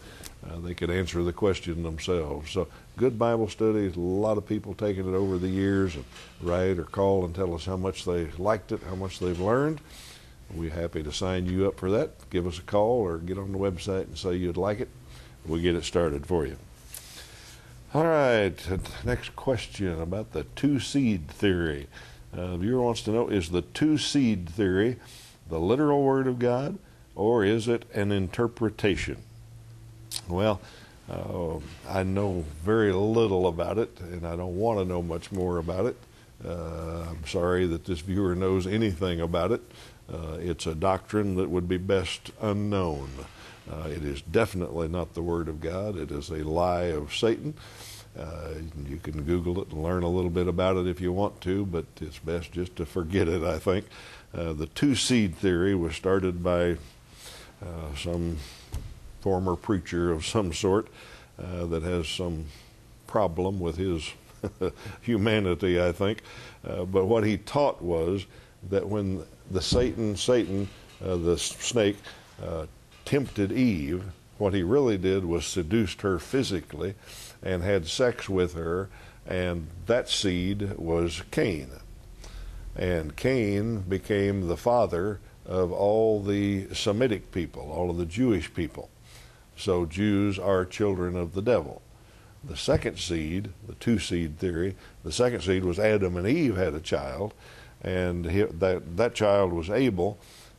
uh, 0.45 0.59
they 0.59 0.75
could 0.75 0.91
answer 0.91 1.23
the 1.23 1.33
question 1.33 1.85
themselves. 1.85 2.51
So, 2.51 2.67
good 2.97 3.17
Bible 3.17 3.49
studies. 3.49 3.95
A 3.95 4.01
lot 4.01 4.37
of 4.37 4.49
people 4.49 4.75
taking 4.75 5.09
it 5.09 5.17
over 5.17 5.39
the 5.39 5.47
years 5.47 5.95
and 5.95 6.05
write 6.43 6.81
or 6.81 6.85
call 6.87 7.25
and 7.25 7.33
tell 7.33 7.55
us 7.55 7.67
how 7.67 7.77
much 7.77 8.05
they 8.05 8.27
liked 8.33 8.73
it, 8.73 8.83
how 8.83 8.97
much 8.97 9.21
they've 9.21 9.39
learned. 9.39 9.81
We're 10.53 10.71
happy 10.71 11.05
to 11.05 11.13
sign 11.13 11.47
you 11.47 11.69
up 11.69 11.79
for 11.79 11.93
that. 11.93 12.31
Give 12.31 12.49
us 12.49 12.59
a 12.59 12.63
call 12.63 12.99
or 12.99 13.19
get 13.19 13.39
on 13.39 13.53
the 13.53 13.59
website 13.59 14.07
and 14.07 14.19
say 14.19 14.35
you'd 14.35 14.57
like 14.57 14.81
it. 14.81 14.89
We'll 15.47 15.61
get 15.61 15.75
it 15.75 15.85
started 15.85 16.27
for 16.27 16.47
you. 16.47 16.57
All 17.93 18.07
right, 18.07 18.57
next 19.05 19.37
question 19.37 20.01
about 20.01 20.33
the 20.33 20.45
two 20.57 20.81
seed 20.81 21.29
theory. 21.29 21.87
Uh, 22.33 22.53
the 22.53 22.59
viewer 22.59 22.83
wants 22.83 23.03
to 23.03 23.13
know 23.13 23.29
is 23.29 23.51
the 23.51 23.63
two 23.63 23.99
seed 23.99 24.49
theory 24.49 24.97
the 25.49 25.61
literal 25.61 26.03
word 26.03 26.27
of 26.27 26.39
God 26.39 26.79
or 27.15 27.45
is 27.45 27.69
it 27.69 27.85
an 27.95 28.11
interpretation? 28.11 29.19
Well, 30.29 30.61
uh, 31.09 31.59
I 31.89 32.03
know 32.03 32.45
very 32.65 32.93
little 32.93 33.47
about 33.47 33.79
it 33.79 34.01
and 34.01 34.27
I 34.27 34.37
don't 34.37 34.57
want 34.57 34.81
to 34.81 34.85
know 34.85 35.03
much 35.03 35.31
more 35.31 35.59
about 35.59 35.87
it. 35.87 35.97
Uh, 36.45 37.07
I'm 37.11 37.27
sorry 37.27 37.67
that 37.67 37.85
this 37.85 38.01
viewer 38.01 38.35
knows 38.35 38.67
anything 38.67 39.21
about 39.21 39.53
it. 39.53 39.63
Uh, 40.13 40.37
it's 40.41 40.67
a 40.67 40.75
doctrine 40.75 41.37
that 41.37 41.49
would 41.49 41.69
be 41.69 41.77
best 41.79 42.31
unknown. 42.41 43.09
Uh, 43.71 43.89
it 43.89 44.05
is 44.05 44.21
definitely 44.23 44.89
not 44.89 45.15
the 45.15 45.23
Word 45.23 45.49
of 45.49 45.61
God. 45.61 45.97
It 45.97 46.11
is 46.11 46.31
a 46.31 46.43
lie 46.43 46.85
of 46.85 47.15
Satan. 47.15 47.55
Uh, 48.19 48.51
you 48.87 48.97
can 48.99 49.23
Google 49.23 49.61
it 49.61 49.71
and 49.71 49.83
learn 49.83 50.03
a 50.03 50.09
little 50.09 50.31
bit 50.31 50.47
about 50.47 50.77
it 50.77 50.87
if 50.87 51.01
you 51.01 51.13
want 51.13 51.41
to, 51.41 51.67
but 51.67 51.85
it's 52.01 52.19
best 52.19 52.53
just 52.53 52.77
to 52.77 52.87
forget 52.87 53.27
it, 53.27 53.43
I 53.43 53.59
think. 53.59 53.87
Uh, 54.33 54.53
the 54.53 54.67
two 54.67 54.95
seed 54.95 55.35
theory 55.37 55.75
was 55.75 55.97
started 55.97 56.43
by 56.43 56.77
uh, 57.63 57.95
some 57.97 58.39
former 59.21 59.57
preacher 59.57 60.13
of 60.13 60.25
some 60.25 60.53
sort 60.53 60.89
uh, 61.43 61.67
that 61.67 61.83
has 61.83 62.07
some 62.07 62.47
problem 63.07 63.59
with 63.59 63.77
his 63.77 64.13
humanity, 65.01 65.81
I 65.81 65.91
think. 65.91 66.23
Uh, 66.67 66.85
but 66.85 67.07
what 67.07 67.25
he 67.25 67.39
taught 67.39 67.83
was 67.83 68.27
that 68.71 68.87
when 68.87 69.25
the 69.51 69.63
Satan, 69.63 70.17
Satan, 70.17 70.69
the 71.01 71.37
snake, 71.37 71.97
tempted 73.05 73.53
Eve, 73.53 74.05
what 74.39 74.55
he 74.55 74.63
really 74.63 74.99
did 74.99 75.25
was 75.25 75.47
seduced 75.47 76.03
her 76.03 76.19
physically 76.19 76.95
and 77.43 77.63
had 77.63 77.87
sex 77.87 78.29
with 78.29 78.55
her, 78.55 78.89
and 79.27 79.69
that 79.87 80.09
seed 80.09 80.77
was 80.77 81.23
Cain. 81.31 81.69
And 82.77 83.17
Cain 83.17 83.81
became 83.81 84.49
the 84.49 84.57
father 84.57 85.21
of 85.47 85.73
all 85.73 86.23
the 86.23 86.67
Semitic 86.73 87.31
people, 87.31 87.71
all 87.71 87.91
of 87.91 87.97
the 87.97 88.07
Jewish 88.07 88.53
people. 88.53 88.89
So 89.57 89.87
Jews 89.87 90.39
are 90.39 90.65
children 90.65 91.17
of 91.17 91.35
the 91.35 91.43
devil. 91.43 91.83
The 92.43 92.57
second 92.57 92.99
seed, 92.99 93.51
the 93.67 93.75
two 93.75 93.99
seed 93.99 94.39
theory, 94.39 94.77
the 95.05 95.13
second 95.13 95.43
seed 95.43 95.65
was 95.65 95.79
Adam 95.79 96.17
and 96.17 96.27
Eve 96.27 96.57
had 96.57 96.75
a 96.75 96.81
child, 96.81 97.33
and 97.81 98.25
that, 98.25 98.97
that 98.97 99.15
child 99.15 99.53
was 99.53 99.71
Abel, 99.71 100.19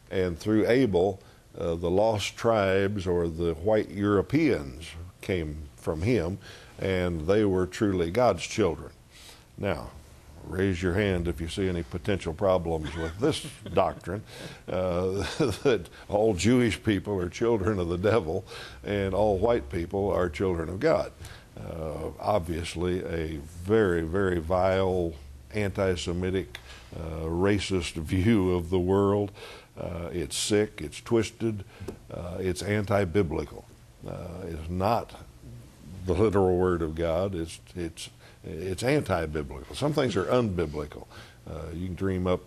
and 0.10 0.40
through 0.40 0.68
Abel, 0.68 1.20
uh, 1.58 1.76
the 1.76 1.90
lost 1.90 2.36
tribes 2.36 3.08
or 3.08 3.28
the 3.28 3.54
white 3.54 3.90
Europeans 3.90 4.88
came 5.22 5.58
from 5.76 6.02
him, 6.02 6.38
and 6.80 7.28
they 7.28 7.46
were 7.46 7.66
truly 7.66 8.12
God's 8.12 8.44
children. 8.44 8.92
Now, 9.58 9.92
raise 10.48 10.82
your 10.82 10.94
hand 10.94 11.28
if 11.28 11.42
you 11.42 11.48
see 11.48 11.68
any 11.68 11.84
potential 11.84 12.34
problems 12.34 12.94
with 12.96 13.18
this 13.20 13.46
doctrine 13.74 14.24
uh, 14.68 15.10
that 15.64 15.88
all 16.08 16.34
Jewish 16.34 16.82
people 16.84 17.20
are 17.20 17.30
children 17.30 17.80
of 17.80 17.90
the 17.90 17.98
devil 17.98 18.46
and 18.84 19.14
all 19.14 19.38
white 19.38 19.70
people 19.70 20.10
are 20.12 20.30
children 20.30 20.70
of 20.70 20.80
God. 20.80 21.12
Uh, 21.58 22.10
obviously, 22.20 23.04
a 23.06 23.40
very, 23.64 24.02
very 24.02 24.40
vile, 24.40 25.14
anti 25.54 25.96
Semitic, 25.96 26.60
uh, 26.96 27.26
racist 27.26 27.94
view 27.94 28.54
of 28.54 28.70
the 28.70 28.80
world. 28.80 29.32
Uh, 29.80 30.10
it's 30.12 30.38
sick, 30.38 30.82
it's 30.82 31.02
twisted, 31.02 31.64
uh, 32.14 32.38
it's 32.40 32.62
anti 32.62 33.04
biblical. 33.06 33.66
Uh, 34.08 34.46
it's 34.48 34.70
not 34.70 35.14
the 36.06 36.14
literal 36.14 36.58
word 36.58 36.82
of 36.82 36.96
God, 36.96 37.34
it's, 37.36 37.60
it's 37.76 38.10
it's 38.46 38.84
anti-biblical. 38.84 39.76
Some 39.76 39.94
things 39.94 40.16
are 40.16 40.26
unbiblical. 40.26 41.08
Uh, 41.50 41.62
you 41.74 41.88
can 41.88 41.96
dream 41.96 42.28
up 42.28 42.42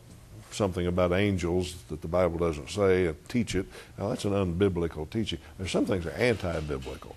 something 0.51 0.87
about 0.87 1.13
angels 1.13 1.75
that 1.89 2.01
the 2.01 2.09
Bible 2.09 2.39
doesn't 2.39 2.71
say 2.71 3.07
and 3.07 3.29
teach 3.29 3.55
it. 3.55 3.67
Now 3.99 4.09
that's 4.09 4.25
an 4.25 4.33
unbiblical 4.33 5.11
teaching. 5.11 5.39
There's 5.59 5.71
some 5.71 5.87
things 5.87 6.05
that 6.05 6.15
are 6.15 6.23
anti-biblical 6.23 7.17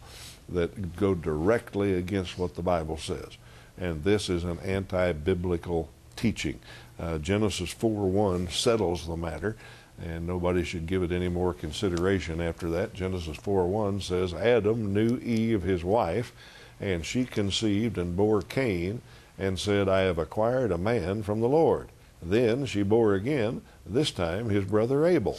that 0.49 0.95
go 0.95 1.15
directly 1.15 1.93
against 1.93 2.37
what 2.37 2.55
the 2.55 2.61
Bible 2.61 2.97
says, 2.97 3.37
and 3.77 4.03
this 4.03 4.29
is 4.29 4.43
an 4.43 4.59
anti-biblical 4.59 5.89
teaching. 6.15 6.59
Uh, 6.99 7.17
Genesis 7.19 7.73
4:1 7.73 8.51
settles 8.51 9.07
the 9.07 9.15
matter, 9.15 9.55
and 10.03 10.25
nobody 10.25 10.63
should 10.63 10.85
give 10.85 11.03
it 11.03 11.11
any 11.11 11.29
more 11.29 11.53
consideration 11.53 12.41
after 12.41 12.69
that. 12.71 12.93
Genesis 12.93 13.37
4:1 13.37 14.01
says 14.01 14.33
Adam 14.33 14.93
knew 14.93 15.17
Eve, 15.17 15.63
his 15.63 15.83
wife 15.83 16.33
and 16.81 17.05
she 17.05 17.23
conceived 17.23 17.97
and 17.97 18.17
bore 18.17 18.41
Cain, 18.41 19.01
and 19.37 19.57
said, 19.57 19.87
I 19.87 20.01
have 20.01 20.17
acquired 20.17 20.71
a 20.71 20.77
man 20.77 21.23
from 21.23 21.39
the 21.39 21.47
Lord. 21.47 21.89
Then 22.21 22.65
she 22.65 22.83
bore 22.83 23.13
again, 23.13 23.61
this 23.85 24.11
time 24.11 24.49
his 24.49 24.65
brother 24.65 25.05
Abel. 25.05 25.37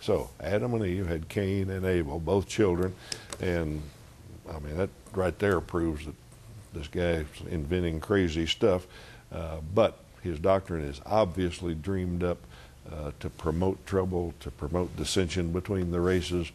So 0.00 0.30
Adam 0.38 0.74
and 0.74 0.84
Eve 0.84 1.06
had 1.06 1.28
Cain 1.28 1.70
and 1.70 1.84
Abel, 1.84 2.20
both 2.20 2.46
children, 2.46 2.94
and 3.40 3.82
I 4.48 4.58
mean 4.60 4.76
that 4.76 4.90
right 5.14 5.36
there 5.38 5.60
proves 5.60 6.06
that 6.06 6.14
this 6.72 6.88
guy's 6.88 7.26
inventing 7.50 8.00
crazy 8.00 8.46
stuff. 8.46 8.86
Uh, 9.32 9.56
but 9.74 9.98
his 10.22 10.38
doctrine 10.38 10.84
is 10.84 11.00
obviously 11.04 11.74
dreamed 11.74 12.22
up 12.22 12.38
uh, 12.92 13.12
to 13.20 13.30
promote 13.30 13.84
trouble, 13.86 14.34
to 14.40 14.50
promote 14.50 14.96
dissension 14.96 15.52
between 15.52 15.90
the 15.90 16.00
races. 16.00 16.52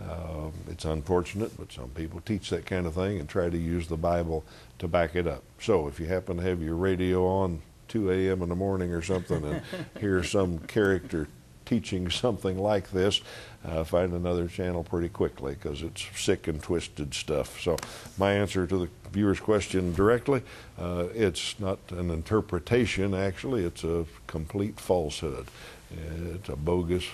Uh, 0.00 0.50
it's 0.70 0.84
unfortunate, 0.84 1.56
but 1.58 1.72
some 1.72 1.88
people 1.90 2.20
teach 2.20 2.50
that 2.50 2.64
kind 2.64 2.86
of 2.86 2.94
thing 2.94 3.18
and 3.18 3.28
try 3.28 3.50
to 3.50 3.58
use 3.58 3.88
the 3.88 3.96
Bible 3.96 4.44
to 4.78 4.86
back 4.86 5.16
it 5.16 5.26
up. 5.26 5.42
So 5.60 5.88
if 5.88 5.98
you 5.98 6.06
happen 6.06 6.36
to 6.36 6.42
have 6.42 6.62
your 6.62 6.76
radio 6.76 7.26
on 7.26 7.62
2 7.88 8.10
a.m. 8.10 8.42
in 8.42 8.48
the 8.48 8.54
morning 8.54 8.92
or 8.92 9.02
something 9.02 9.44
and 9.44 9.62
hear 10.00 10.22
some 10.22 10.58
character 10.60 11.26
teaching 11.68 12.10
something 12.10 12.58
like 12.58 12.90
this, 12.90 13.20
uh, 13.64 13.84
find 13.84 14.12
another 14.12 14.48
channel 14.48 14.82
pretty 14.82 15.08
quickly 15.08 15.54
because 15.54 15.82
it's 15.82 16.06
sick 16.16 16.48
and 16.48 16.62
twisted 16.62 17.14
stuff. 17.14 17.60
So, 17.60 17.76
my 18.16 18.32
answer 18.32 18.66
to 18.66 18.78
the 18.78 18.88
viewer's 19.10 19.40
question 19.40 19.94
directly 19.94 20.42
uh, 20.78 21.08
it's 21.14 21.58
not 21.58 21.78
an 21.90 22.10
interpretation, 22.10 23.14
actually, 23.14 23.64
it's 23.64 23.84
a 23.84 24.06
complete 24.26 24.78
falsehood. 24.78 25.48
It's 25.90 26.48
a 26.48 26.56
bogus 26.56 27.04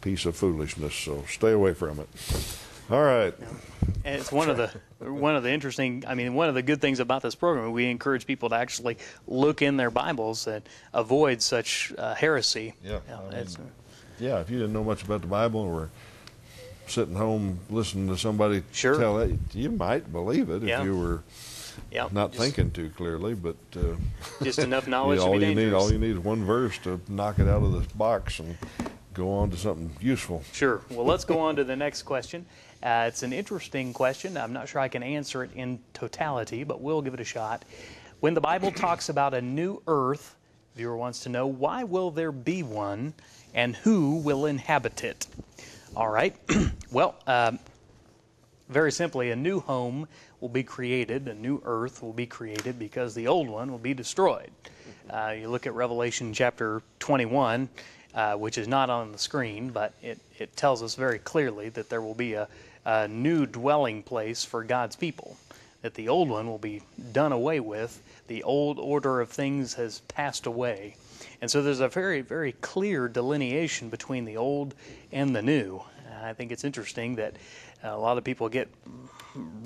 piece 0.00 0.24
of 0.24 0.36
foolishness. 0.36 0.94
So 0.94 1.24
stay 1.28 1.52
away 1.52 1.74
from 1.74 2.00
it. 2.00 2.08
All 2.90 3.02
right. 3.02 3.34
And 4.04 4.20
it's 4.20 4.30
one 4.30 4.48
of 4.48 4.56
the 4.56 4.70
one 5.00 5.36
of 5.36 5.42
the 5.42 5.50
interesting. 5.50 6.04
I 6.06 6.14
mean, 6.14 6.34
one 6.34 6.48
of 6.48 6.54
the 6.54 6.62
good 6.62 6.80
things 6.80 7.00
about 7.00 7.22
this 7.22 7.34
program, 7.34 7.72
we 7.72 7.86
encourage 7.90 8.26
people 8.26 8.48
to 8.50 8.56
actually 8.56 8.98
look 9.26 9.62
in 9.62 9.76
their 9.76 9.90
Bibles 9.90 10.46
and 10.46 10.62
avoid 10.94 11.42
such 11.42 11.92
uh, 11.98 12.14
heresy. 12.14 12.74
Yeah. 12.84 13.00
I 13.08 13.34
mean, 13.34 13.46
yeah. 14.18 14.40
If 14.40 14.50
you 14.50 14.58
didn't 14.58 14.72
know 14.72 14.84
much 14.84 15.02
about 15.02 15.20
the 15.20 15.26
Bible 15.26 15.60
or 15.60 15.72
were 15.72 15.90
sitting 16.86 17.14
home 17.16 17.58
listening 17.70 18.08
to 18.08 18.16
somebody 18.16 18.62
sure. 18.72 18.98
tell 18.98 19.18
it, 19.18 19.32
you 19.52 19.70
might 19.70 20.12
believe 20.12 20.50
it 20.50 20.62
if 20.62 20.84
you 20.84 20.96
were. 20.96 21.22
Yeah, 21.90 22.08
not 22.10 22.32
just, 22.32 22.42
thinking 22.42 22.70
too 22.70 22.90
clearly, 22.90 23.34
but 23.34 23.56
uh, 23.76 23.96
just 24.42 24.58
enough 24.58 24.88
knowledge. 24.88 25.18
all 25.18 25.40
you 25.40 25.54
need, 25.54 25.72
all 25.74 25.92
you 25.92 25.98
need 25.98 26.12
is 26.12 26.18
one 26.18 26.44
verse 26.44 26.78
to 26.78 27.00
knock 27.08 27.38
it 27.38 27.48
out 27.48 27.62
of 27.62 27.72
the 27.72 27.94
box 27.94 28.38
and 28.38 28.56
go 29.12 29.30
on 29.30 29.50
to 29.50 29.56
something 29.56 29.90
useful. 30.00 30.42
Sure. 30.52 30.82
Well, 30.90 31.06
let's 31.06 31.24
go 31.24 31.38
on 31.40 31.56
to 31.56 31.64
the 31.64 31.76
next 31.76 32.02
question. 32.02 32.46
Uh, 32.82 33.06
it's 33.08 33.22
an 33.22 33.32
interesting 33.32 33.92
question. 33.92 34.36
I'm 34.36 34.52
not 34.52 34.68
sure 34.68 34.80
I 34.80 34.88
can 34.88 35.02
answer 35.02 35.42
it 35.42 35.50
in 35.54 35.78
totality, 35.94 36.64
but 36.64 36.80
we'll 36.80 37.02
give 37.02 37.14
it 37.14 37.20
a 37.20 37.24
shot. 37.24 37.64
When 38.20 38.34
the 38.34 38.40
Bible 38.40 38.70
talks 38.70 39.08
about 39.08 39.34
a 39.34 39.40
new 39.42 39.82
earth, 39.86 40.36
viewer 40.74 40.96
wants 40.96 41.20
to 41.20 41.28
know 41.28 41.46
why 41.46 41.84
will 41.84 42.10
there 42.10 42.32
be 42.32 42.62
one 42.62 43.14
and 43.56 43.74
who 43.74 44.16
will 44.16 44.46
inhabit 44.46 45.02
it? 45.02 45.26
All 45.96 46.08
right. 46.08 46.36
well, 46.92 47.16
um, 47.26 47.58
very 48.68 48.92
simply, 48.92 49.30
a 49.30 49.36
new 49.36 49.60
home 49.60 50.06
will 50.40 50.50
be 50.50 50.62
created, 50.62 51.26
a 51.26 51.34
new 51.34 51.62
earth 51.64 52.02
will 52.02 52.12
be 52.12 52.26
created 52.26 52.78
because 52.78 53.14
the 53.14 53.26
old 53.26 53.48
one 53.48 53.72
will 53.72 53.78
be 53.78 53.94
destroyed. 53.94 54.50
Uh, 55.08 55.34
you 55.40 55.48
look 55.48 55.66
at 55.66 55.74
Revelation 55.74 56.32
chapter 56.34 56.82
21, 56.98 57.68
uh, 58.14 58.34
which 58.34 58.58
is 58.58 58.68
not 58.68 58.90
on 58.90 59.12
the 59.12 59.18
screen, 59.18 59.70
but 59.70 59.94
it, 60.02 60.18
it 60.38 60.54
tells 60.56 60.82
us 60.82 60.94
very 60.94 61.18
clearly 61.18 61.68
that 61.70 61.88
there 61.88 62.02
will 62.02 62.14
be 62.14 62.34
a, 62.34 62.48
a 62.84 63.08
new 63.08 63.46
dwelling 63.46 64.02
place 64.02 64.44
for 64.44 64.64
God's 64.64 64.96
people, 64.96 65.38
that 65.80 65.94
the 65.94 66.08
old 66.08 66.28
one 66.28 66.46
will 66.46 66.58
be 66.58 66.82
done 67.12 67.32
away 67.32 67.60
with. 67.60 68.02
The 68.26 68.42
old 68.42 68.78
order 68.78 69.20
of 69.20 69.30
things 69.30 69.74
has 69.74 70.00
passed 70.00 70.44
away. 70.44 70.96
And 71.40 71.50
so 71.50 71.62
there's 71.62 71.80
a 71.80 71.88
very, 71.88 72.20
very 72.20 72.52
clear 72.52 73.08
delineation 73.08 73.88
between 73.88 74.24
the 74.24 74.36
old 74.36 74.74
and 75.12 75.34
the 75.34 75.42
new. 75.42 75.82
I 76.22 76.32
think 76.32 76.50
it's 76.50 76.64
interesting 76.64 77.16
that 77.16 77.36
a 77.82 77.96
lot 77.96 78.18
of 78.18 78.24
people 78.24 78.48
get 78.48 78.68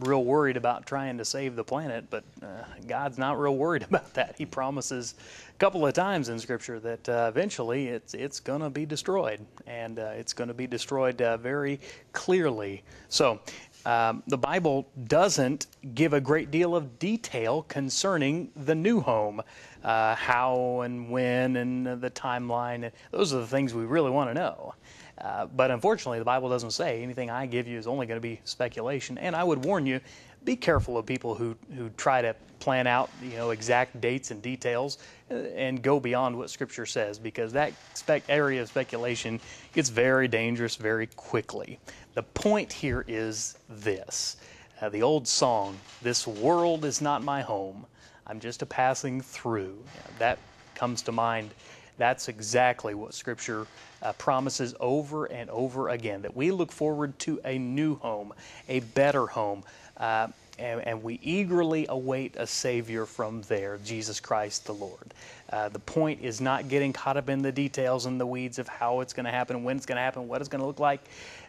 real 0.00 0.24
worried 0.24 0.56
about 0.56 0.86
trying 0.86 1.16
to 1.18 1.24
save 1.24 1.56
the 1.56 1.64
planet, 1.64 2.04
but 2.10 2.24
uh, 2.42 2.46
God's 2.86 3.18
not 3.18 3.38
real 3.38 3.56
worried 3.56 3.82
about 3.88 4.12
that. 4.14 4.34
He 4.36 4.46
promises 4.46 5.14
a 5.48 5.58
couple 5.58 5.86
of 5.86 5.94
times 5.94 6.28
in 6.28 6.38
Scripture 6.38 6.80
that 6.80 7.08
uh, 7.08 7.26
eventually 7.28 7.88
it's 7.88 8.14
it's 8.14 8.40
going 8.40 8.60
to 8.60 8.70
be 8.70 8.84
destroyed, 8.84 9.40
and 9.66 9.98
uh, 9.98 10.12
it's 10.16 10.32
going 10.32 10.48
to 10.48 10.54
be 10.54 10.66
destroyed 10.66 11.20
uh, 11.22 11.36
very 11.36 11.80
clearly. 12.12 12.82
So. 13.08 13.40
Um, 13.86 14.22
the 14.26 14.36
Bible 14.36 14.86
doesn't 15.04 15.66
give 15.94 16.12
a 16.12 16.20
great 16.20 16.50
deal 16.50 16.76
of 16.76 16.98
detail 16.98 17.62
concerning 17.62 18.50
the 18.54 18.74
new 18.74 19.00
home, 19.00 19.42
uh, 19.82 20.14
how 20.14 20.80
and 20.80 21.10
when, 21.10 21.56
and 21.56 22.00
the 22.00 22.10
timeline. 22.10 22.90
Those 23.10 23.32
are 23.32 23.38
the 23.38 23.46
things 23.46 23.72
we 23.72 23.84
really 23.84 24.10
want 24.10 24.30
to 24.30 24.34
know. 24.34 24.74
Uh, 25.18 25.46
but 25.46 25.70
unfortunately, 25.70 26.18
the 26.18 26.24
Bible 26.24 26.48
doesn't 26.48 26.70
say 26.70 27.02
anything 27.02 27.30
I 27.30 27.46
give 27.46 27.66
you 27.66 27.78
is 27.78 27.86
only 27.86 28.06
going 28.06 28.16
to 28.16 28.22
be 28.22 28.40
speculation. 28.44 29.18
And 29.18 29.36
I 29.36 29.44
would 29.44 29.64
warn 29.64 29.86
you, 29.86 30.00
be 30.44 30.56
careful 30.56 30.96
of 30.96 31.06
people 31.06 31.34
who, 31.34 31.56
who 31.76 31.90
try 31.90 32.22
to 32.22 32.34
plan 32.60 32.86
out 32.86 33.10
you 33.22 33.36
know 33.36 33.50
exact 33.50 34.00
dates 34.00 34.30
and 34.30 34.40
details 34.42 34.98
and 35.30 35.82
go 35.82 36.00
beyond 36.00 36.36
what 36.36 36.50
Scripture 36.50 36.86
says 36.86 37.18
because 37.18 37.52
that 37.52 37.72
spec- 37.94 38.24
area 38.28 38.62
of 38.62 38.68
speculation 38.68 39.40
gets 39.72 39.88
very 39.88 40.28
dangerous 40.28 40.76
very 40.76 41.06
quickly. 41.06 41.78
The 42.14 42.22
point 42.22 42.72
here 42.72 43.04
is 43.06 43.56
this: 43.68 44.36
uh, 44.80 44.88
the 44.88 45.02
old 45.02 45.28
song, 45.28 45.78
"This 46.02 46.26
world 46.26 46.84
is 46.84 47.00
not 47.00 47.22
my 47.22 47.42
home; 47.42 47.86
I'm 48.26 48.40
just 48.40 48.62
a 48.62 48.66
passing 48.66 49.20
through." 49.20 49.78
that 50.18 50.38
comes 50.74 51.02
to 51.02 51.12
mind. 51.12 51.50
That's 51.98 52.28
exactly 52.28 52.94
what 52.94 53.12
Scripture 53.12 53.66
uh, 54.02 54.14
promises 54.14 54.74
over 54.80 55.26
and 55.26 55.50
over 55.50 55.90
again 55.90 56.22
that 56.22 56.34
we 56.34 56.50
look 56.50 56.72
forward 56.72 57.18
to 57.20 57.38
a 57.44 57.58
new 57.58 57.96
home, 57.96 58.32
a 58.68 58.80
better 58.80 59.26
home. 59.26 59.62
Uh, 59.98 60.28
and, 60.60 60.86
and, 60.86 61.02
we 61.02 61.18
eagerly 61.22 61.86
await 61.88 62.36
a 62.36 62.46
Savior 62.46 63.06
from 63.06 63.42
there, 63.42 63.78
Jesus 63.84 64.20
Christ 64.20 64.66
the 64.66 64.74
Lord. 64.74 65.14
Uh, 65.50 65.68
the 65.68 65.78
point 65.78 66.20
is 66.22 66.40
not 66.40 66.68
getting 66.68 66.92
caught 66.92 67.16
up 67.16 67.28
in 67.28 67.42
the 67.42 67.50
details 67.50 68.06
and 68.06 68.20
the 68.20 68.26
weeds 68.26 68.58
of 68.58 68.68
how 68.68 69.00
it's 69.00 69.12
going 69.12 69.24
to 69.24 69.32
happen, 69.32 69.64
when 69.64 69.76
it's 69.76 69.86
going 69.86 69.96
to 69.96 70.02
happen, 70.02 70.28
what 70.28 70.40
it's 70.40 70.48
going 70.48 70.60
to 70.60 70.66
look 70.66 70.80
like, 70.80 71.00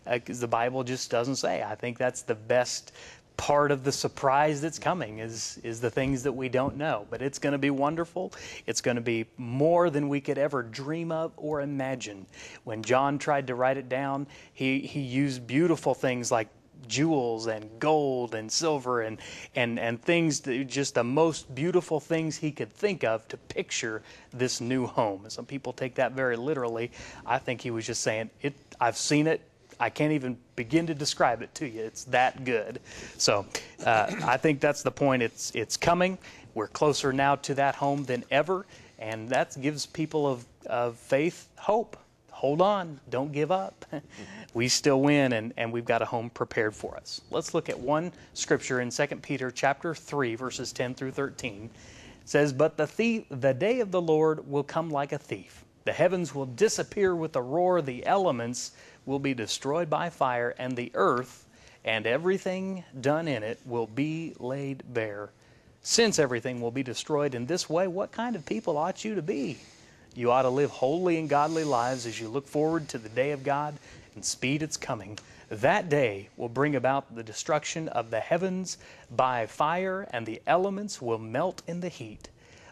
because 0.10 0.40
uh, 0.40 0.42
the 0.42 0.48
Bible 0.48 0.84
just 0.84 1.12
doesn't 1.12 1.36
say. 1.36 1.62
I 1.62 1.76
think 1.76 1.98
that's 1.98 2.22
the 2.22 2.36
best 2.36 2.94
part 3.38 3.72
of 3.72 3.84
the 3.84 3.92
surprise 3.92 4.62
that's 4.62 4.78
coming 4.78 5.18
is 5.18 5.60
is 5.64 5.82
the 5.82 5.90
things 5.90 6.22
that 6.22 6.32
we 6.32 6.48
don't 6.48 6.78
know 6.78 7.08
but 7.10 7.24
it's 7.24 7.40
going 7.40 7.54
to 7.54 7.58
be 7.58 7.72
wonderful 7.72 8.32
it's 8.68 8.82
going 8.82 8.94
to 8.94 9.02
be 9.02 9.26
more 9.38 9.90
than 9.90 10.08
we 10.08 10.22
could 10.22 10.38
ever 10.38 10.62
dream 10.62 11.12
of 11.12 11.32
or 11.38 11.62
imagine 11.62 12.24
when 12.66 12.84
john 12.84 13.18
tried 13.18 13.48
to 13.48 13.56
write 13.56 13.78
it 13.78 13.90
down 13.90 14.28
he 14.54 14.80
he 14.82 15.00
used 15.00 15.48
beautiful 15.48 15.96
things 15.96 16.32
like 16.32 16.50
jewels 16.88 17.48
and 17.48 17.70
gold 17.80 18.36
and 18.36 18.52
silver 18.52 19.02
and, 19.02 19.20
and, 19.56 19.80
and 19.80 20.02
things, 20.02 20.40
just 20.40 20.96
the 20.96 21.04
most 21.04 21.54
beautiful 21.54 22.00
things 22.00 22.38
he 22.38 22.52
could 22.52 22.72
think 22.72 23.04
of 23.04 23.28
to 23.28 23.38
picture 23.38 24.02
this 24.34 24.62
new 24.62 24.86
home. 24.86 25.24
And 25.24 25.32
Some 25.32 25.46
people 25.46 25.74
take 25.74 25.96
that 25.96 26.14
very 26.14 26.36
literally. 26.36 26.92
I 27.26 27.38
think 27.38 27.62
he 27.62 27.72
was 27.72 27.86
just 27.86 28.02
saying, 28.02 28.30
it, 28.42 28.54
I've 28.80 28.98
seen 28.98 29.28
it. 29.28 29.42
I 29.80 29.90
can't 29.90 30.12
even 30.12 30.38
begin 30.56 30.86
to 30.88 30.94
describe 30.94 31.42
it 31.42 31.54
to 31.56 31.68
you. 31.68 31.82
It's 31.82 32.04
that 32.06 32.46
good. 32.46 32.80
So 33.18 33.46
uh, 33.84 34.14
I 34.24 34.38
think 34.38 34.60
that's 34.60 34.84
the 34.84 34.92
point. 34.92 35.24
It's, 35.24 35.52
it's 35.56 35.76
coming. 35.76 36.18
We're 36.54 36.68
closer 36.68 37.12
now 37.12 37.36
to 37.38 37.56
that 37.56 37.76
home 37.76 38.04
than 38.04 38.24
ever. 38.30 38.66
And 39.00 39.30
that 39.30 39.60
gives 39.60 39.88
people 39.88 40.28
of, 40.28 40.46
of 40.68 40.98
faith 40.98 41.48
hope 41.58 41.98
hold 42.42 42.60
on, 42.60 43.00
don't 43.12 43.32
give 43.32 43.52
up. 43.52 43.86
we 44.56 44.68
still 44.68 45.00
win 45.00 45.34
and, 45.34 45.54
and 45.58 45.72
we've 45.72 45.86
got 45.86 46.02
a 46.02 46.06
home 46.06 46.28
prepared 46.28 46.74
for 46.74 46.98
us. 46.98 47.22
Let's 47.30 47.54
look 47.54 47.70
at 47.70 47.80
one 47.80 48.12
scripture 48.34 48.82
in 48.82 48.90
2 48.90 49.06
Peter 49.22 49.52
chapter 49.52 49.94
3 49.94 50.34
verses 50.34 50.74
10 50.74 50.96
through 50.96 51.12
13. 51.12 51.66
It 51.66 51.70
says, 52.28 52.52
"But 52.52 52.78
the 52.78 52.88
thief, 52.88 53.26
the 53.30 53.54
day 53.54 53.80
of 53.80 53.92
the 53.92 54.02
Lord 54.02 54.50
will 54.50 54.64
come 54.64 54.90
like 54.90 55.12
a 55.12 55.20
thief. 55.20 55.64
The 55.84 55.94
heavens 55.94 56.34
will 56.34 56.48
disappear 56.48 57.16
with 57.16 57.36
a 57.36 57.42
roar, 57.44 57.80
the 57.80 58.04
elements 58.08 58.72
will 59.06 59.20
be 59.20 59.36
destroyed 59.36 59.88
by 59.88 60.10
fire, 60.10 60.56
and 60.58 60.76
the 60.76 60.90
earth 60.96 61.46
and 61.86 62.08
everything 62.08 62.84
done 63.00 63.28
in 63.28 63.44
it 63.44 63.60
will 63.66 63.86
be 63.86 64.34
laid 64.40 64.82
bare. 64.92 65.30
Since 65.84 66.18
everything 66.18 66.60
will 66.60 66.72
be 66.72 66.82
destroyed 66.82 67.36
in 67.36 67.46
this 67.46 67.70
way, 67.70 67.88
what 67.88 68.12
kind 68.12 68.36
of 68.36 68.48
people 68.48 68.80
ought 68.80 69.06
you 69.06 69.14
to 69.14 69.22
be?" 69.22 69.60
You 70.14 70.32
ought 70.32 70.42
to 70.42 70.50
live 70.50 70.72
holy 70.72 71.18
and 71.18 71.30
godly 71.30 71.64
lives 71.64 72.06
as 72.06 72.20
you 72.20 72.28
look 72.28 72.48
forward 72.48 72.90
to 72.90 72.98
the 72.98 73.10
day 73.10 73.32
of 73.32 73.44
God 73.44 73.76
and 74.14 74.26
speed 74.26 74.62
its 74.62 74.76
coming. 74.76 75.18
That 75.50 75.90
day 75.90 76.30
will 76.38 76.50
bring 76.50 76.76
about 76.76 77.16
the 77.16 77.24
destruction 77.24 77.88
of 77.90 78.10
the 78.10 78.20
heavens 78.20 78.78
by 79.10 79.46
fire, 79.46 80.08
and 80.12 80.26
the 80.26 80.42
elements 80.48 81.02
will 81.02 81.18
melt 81.18 81.62
in 81.68 81.80
the 81.80 81.90
heat. 81.90 82.30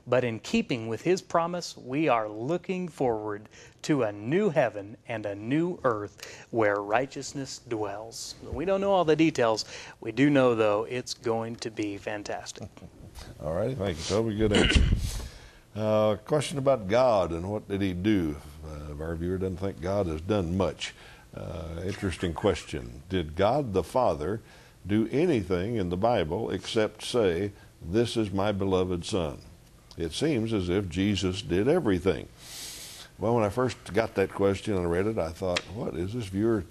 But 0.08 0.24
in 0.24 0.40
keeping 0.40 0.88
with 0.88 1.02
his 1.02 1.22
promise, 1.22 1.78
we 1.78 2.08
are 2.08 2.28
looking 2.28 2.88
forward 2.88 3.48
to 3.84 4.04
a 4.04 4.12
new 4.12 4.50
heaven 4.50 4.98
and 5.08 5.26
a 5.26 5.36
new 5.36 5.80
earth 5.84 6.46
where 6.52 6.78
righteousness 6.78 7.62
dwells. 7.68 8.36
We 8.44 8.66
don't 8.66 8.82
know 8.82 8.92
all 8.92 9.06
the 9.06 9.16
details. 9.16 9.66
We 10.02 10.12
do 10.12 10.30
know, 10.30 10.56
though, 10.56 10.86
it's 10.90 11.14
going 11.14 11.58
to 11.58 11.70
be 11.70 11.98
fantastic. 11.98 12.70
All 13.44 13.54
right. 13.54 13.78
Thank 13.78 13.98
you, 13.98 14.04
Toby. 14.04 14.36
Good 14.36 14.54
answer. 14.54 14.84
Uh, 15.80 16.18
question 16.26 16.58
about 16.58 16.90
God 16.90 17.32
and 17.32 17.50
what 17.50 17.70
did 17.70 17.80
he 17.80 17.94
do? 17.94 18.36
Uh, 18.68 19.02
our 19.02 19.16
viewer 19.16 19.38
doesn't 19.38 19.62
think 19.62 19.80
God 19.80 20.08
has 20.08 20.20
done 20.20 20.58
much. 20.58 20.94
Uh, 21.34 21.82
interesting 21.86 22.34
question. 22.34 23.02
Did 23.08 23.38
God 23.38 23.72
the 23.72 23.84
Father 23.84 24.42
do 24.86 25.08
anything 25.10 25.78
in 25.78 25.88
the 25.88 25.96
Bible 25.96 26.52
except 26.52 27.06
say, 27.06 27.54
This 27.82 28.18
is 28.18 28.30
my 28.30 28.52
beloved 28.52 29.06
Son? 29.06 29.38
It 29.98 30.12
seems 30.12 30.52
as 30.52 30.68
if 30.68 30.90
Jesus 30.90 31.42
did 31.42 31.70
everything. 31.70 32.28
Well, 33.18 33.36
when 33.36 33.46
I 33.46 33.50
first 33.50 33.78
got 33.94 34.16
that 34.16 34.34
question 34.34 34.76
and 34.76 34.92
read 34.92 35.08
it, 35.08 35.18
I 35.18 35.30
thought, 35.30 35.62
What 35.74 35.96
is 35.96 36.12
this 36.12 36.26
viewer 36.26 36.66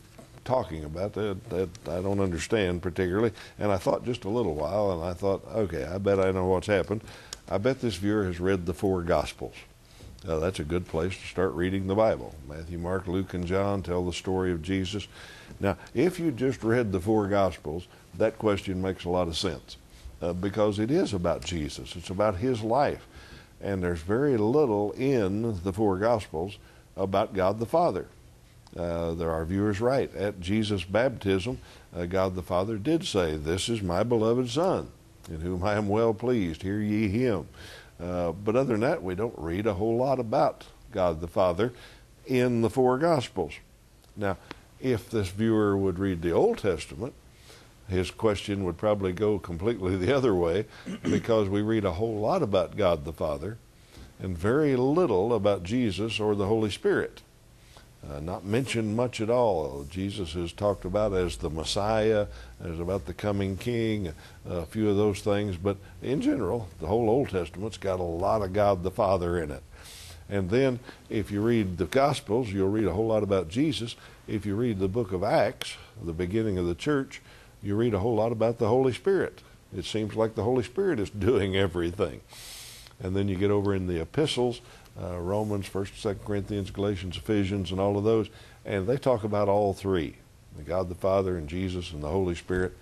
talking 0.48 0.84
about? 0.84 1.12
That, 1.12 1.50
that 1.50 1.68
I 1.86 2.00
don't 2.00 2.20
understand 2.20 2.82
particularly. 2.82 3.32
And 3.58 3.70
I 3.70 3.76
thought 3.76 4.04
just 4.04 4.24
a 4.24 4.30
little 4.30 4.54
while, 4.54 4.92
and 4.92 5.04
I 5.04 5.12
thought, 5.12 5.46
Okay, 5.54 5.84
I 5.84 5.98
bet 5.98 6.18
I 6.18 6.30
know 6.30 6.46
what's 6.46 6.66
happened. 6.66 7.02
I 7.50 7.58
bet 7.58 7.80
this 7.80 7.96
viewer 7.96 8.24
has 8.24 8.40
read 8.40 8.66
the 8.66 8.74
four 8.74 9.02
Gospels. 9.02 9.54
Uh, 10.26 10.38
that's 10.38 10.58
a 10.58 10.64
good 10.64 10.88
place 10.88 11.16
to 11.16 11.26
start 11.26 11.52
reading 11.52 11.86
the 11.86 11.94
Bible. 11.94 12.34
Matthew, 12.48 12.78
Mark, 12.78 13.06
Luke, 13.06 13.34
and 13.34 13.46
John 13.46 13.82
tell 13.82 14.04
the 14.04 14.12
story 14.12 14.50
of 14.50 14.62
Jesus. 14.62 15.06
Now, 15.60 15.76
if 15.94 16.18
you 16.18 16.32
just 16.32 16.64
read 16.64 16.92
the 16.92 17.00
four 17.00 17.28
Gospels, 17.28 17.86
that 18.16 18.38
question 18.38 18.82
makes 18.82 19.04
a 19.04 19.10
lot 19.10 19.28
of 19.28 19.36
sense 19.36 19.76
uh, 20.20 20.32
because 20.32 20.78
it 20.78 20.90
is 20.90 21.12
about 21.12 21.44
Jesus. 21.44 21.94
It's 21.94 22.10
about 22.10 22.36
his 22.36 22.62
life. 22.62 23.06
And 23.60 23.82
there's 23.82 24.00
very 24.00 24.36
little 24.36 24.92
in 24.92 25.62
the 25.62 25.72
four 25.72 25.98
Gospels 25.98 26.58
about 26.96 27.34
God 27.34 27.60
the 27.60 27.66
Father. 27.66 28.06
Uh, 28.76 29.14
there 29.14 29.30
are 29.30 29.44
viewers 29.44 29.80
right. 29.80 30.14
At 30.14 30.40
Jesus' 30.40 30.84
baptism, 30.84 31.58
uh, 31.96 32.06
God 32.06 32.34
the 32.34 32.42
Father 32.42 32.76
did 32.76 33.06
say, 33.06 33.36
This 33.36 33.68
is 33.68 33.82
my 33.82 34.02
beloved 34.02 34.50
Son 34.50 34.90
in 35.28 35.40
whom 35.40 35.62
I 35.64 35.74
am 35.74 35.88
well 35.88 36.14
pleased. 36.14 36.62
Hear 36.62 36.80
ye 36.80 37.08
him. 37.08 37.48
Uh, 38.00 38.32
but 38.32 38.56
other 38.56 38.74
than 38.74 38.80
that, 38.80 39.02
we 39.02 39.14
don't 39.14 39.34
read 39.36 39.66
a 39.66 39.74
whole 39.74 39.96
lot 39.96 40.18
about 40.18 40.64
God 40.92 41.20
the 41.20 41.28
Father 41.28 41.72
in 42.26 42.60
the 42.60 42.70
four 42.70 42.98
Gospels. 42.98 43.54
Now, 44.16 44.36
if 44.80 45.10
this 45.10 45.28
viewer 45.28 45.76
would 45.76 45.98
read 45.98 46.22
the 46.22 46.32
Old 46.32 46.58
Testament, 46.58 47.14
his 47.88 48.10
question 48.10 48.64
would 48.64 48.76
probably 48.76 49.12
go 49.12 49.38
completely 49.38 49.96
the 49.96 50.14
other 50.14 50.34
way 50.34 50.66
because 51.02 51.48
we 51.48 51.62
read 51.62 51.84
a 51.84 51.92
whole 51.92 52.20
lot 52.20 52.42
about 52.42 52.76
God 52.76 53.04
the 53.04 53.12
Father 53.12 53.58
and 54.20 54.36
very 54.36 54.76
little 54.76 55.32
about 55.32 55.62
Jesus 55.62 56.20
or 56.20 56.34
the 56.34 56.46
Holy 56.46 56.70
Spirit 56.70 57.22
uh, 58.06 58.20
not 58.20 58.44
mentioned 58.44 58.96
much 58.96 59.20
at 59.20 59.30
all. 59.30 59.84
Jesus 59.90 60.34
is 60.34 60.52
talked 60.52 60.84
about 60.84 61.12
as 61.12 61.36
the 61.38 61.50
Messiah, 61.50 62.26
as 62.62 62.78
about 62.78 63.06
the 63.06 63.14
coming 63.14 63.56
King, 63.56 64.12
a 64.48 64.64
few 64.66 64.88
of 64.88 64.96
those 64.96 65.20
things. 65.20 65.56
But 65.56 65.78
in 66.02 66.20
general, 66.20 66.68
the 66.80 66.86
whole 66.86 67.10
Old 67.10 67.30
Testament's 67.30 67.76
got 67.76 68.00
a 68.00 68.04
lot 68.04 68.42
of 68.42 68.52
God 68.52 68.82
the 68.82 68.90
Father 68.90 69.38
in 69.42 69.50
it. 69.50 69.62
And 70.30 70.50
then, 70.50 70.78
if 71.08 71.30
you 71.30 71.40
read 71.40 71.78
the 71.78 71.86
Gospels, 71.86 72.50
you'll 72.50 72.68
read 72.68 72.84
a 72.84 72.92
whole 72.92 73.06
lot 73.06 73.22
about 73.22 73.48
Jesus. 73.48 73.96
If 74.26 74.44
you 74.44 74.54
read 74.54 74.78
the 74.78 74.88
book 74.88 75.12
of 75.12 75.24
Acts, 75.24 75.74
the 76.02 76.12
beginning 76.12 76.58
of 76.58 76.66
the 76.66 76.74
church, 76.74 77.22
you 77.62 77.74
read 77.74 77.94
a 77.94 77.98
whole 77.98 78.14
lot 78.14 78.30
about 78.30 78.58
the 78.58 78.68
Holy 78.68 78.92
Spirit. 78.92 79.40
It 79.76 79.84
seems 79.84 80.14
like 80.14 80.34
the 80.34 80.44
Holy 80.44 80.62
Spirit 80.62 81.00
is 81.00 81.10
doing 81.18 81.56
everything. 81.56 82.20
And 83.00 83.16
then 83.16 83.28
you 83.28 83.36
get 83.36 83.50
over 83.50 83.74
in 83.74 83.86
the 83.86 84.00
epistles, 84.00 84.60
uh, 85.02 85.18
Romans, 85.18 85.66
First, 85.66 86.00
Second 86.00 86.24
Corinthians, 86.24 86.70
Galatians, 86.70 87.16
Ephesians, 87.16 87.70
and 87.70 87.80
all 87.80 87.96
of 87.96 88.04
those, 88.04 88.28
and 88.64 88.86
they 88.86 88.96
talk 88.96 89.24
about 89.24 89.48
all 89.48 89.72
three: 89.72 90.16
the 90.56 90.62
God 90.62 90.88
the 90.88 90.94
Father 90.94 91.36
and 91.36 91.48
Jesus 91.48 91.92
and 91.92 92.02
the 92.02 92.08
Holy 92.08 92.34
Spirit. 92.34 92.76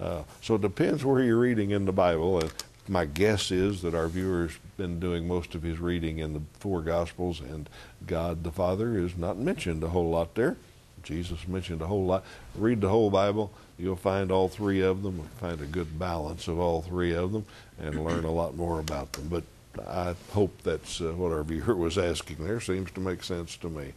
Uh, 0.00 0.22
so 0.40 0.54
it 0.54 0.62
depends 0.62 1.04
where 1.04 1.22
you're 1.22 1.38
reading 1.38 1.70
in 1.70 1.84
the 1.84 1.92
Bible. 1.92 2.40
And 2.40 2.52
my 2.88 3.04
guess 3.04 3.50
is 3.50 3.82
that 3.82 3.94
our 3.94 4.08
viewer's 4.08 4.58
been 4.76 4.98
doing 4.98 5.28
most 5.28 5.54
of 5.54 5.62
his 5.62 5.78
reading 5.78 6.18
in 6.18 6.32
the 6.32 6.42
four 6.58 6.82
Gospels, 6.82 7.40
and 7.40 7.68
God 8.06 8.44
the 8.44 8.52
Father 8.52 8.96
is 8.98 9.16
not 9.16 9.38
mentioned 9.38 9.82
a 9.82 9.88
whole 9.88 10.10
lot 10.10 10.34
there. 10.34 10.56
Jesus 11.02 11.48
mentioned 11.48 11.82
a 11.82 11.86
whole 11.86 12.04
lot. 12.04 12.24
Read 12.54 12.80
the 12.80 12.88
whole 12.88 13.10
Bible, 13.10 13.50
you'll 13.78 13.96
find 13.96 14.30
all 14.30 14.48
three 14.48 14.80
of 14.80 15.02
them, 15.02 15.28
find 15.38 15.60
a 15.60 15.66
good 15.66 15.98
balance 15.98 16.48
of 16.48 16.58
all 16.58 16.82
three 16.82 17.14
of 17.14 17.32
them, 17.32 17.44
and 17.80 18.04
learn 18.04 18.24
a 18.24 18.30
lot 18.30 18.56
more 18.56 18.78
about 18.78 19.12
them. 19.12 19.28
But 19.28 19.44
I 19.80 20.14
hope 20.32 20.62
that's 20.62 21.00
uh, 21.00 21.12
what 21.12 21.32
our 21.32 21.42
viewer 21.42 21.74
was 21.76 21.98
asking 21.98 22.44
there. 22.44 22.60
Seems 22.60 22.90
to 22.92 23.00
make 23.00 23.22
sense 23.22 23.56
to 23.58 23.68
me. 23.68 23.92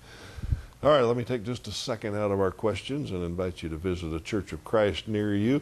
All 0.83 0.91
right, 0.91 1.01
let 1.01 1.17
me 1.17 1.23
take 1.23 1.43
just 1.43 1.67
a 1.67 1.71
second 1.71 2.15
out 2.15 2.31
of 2.31 2.39
our 2.39 2.51
questions 2.51 3.11
and 3.11 3.23
invite 3.23 3.63
you 3.63 3.69
to 3.69 3.77
visit 3.77 4.13
a 4.13 4.19
Church 4.19 4.53
of 4.53 4.63
Christ 4.63 5.07
near 5.07 5.35
you. 5.35 5.61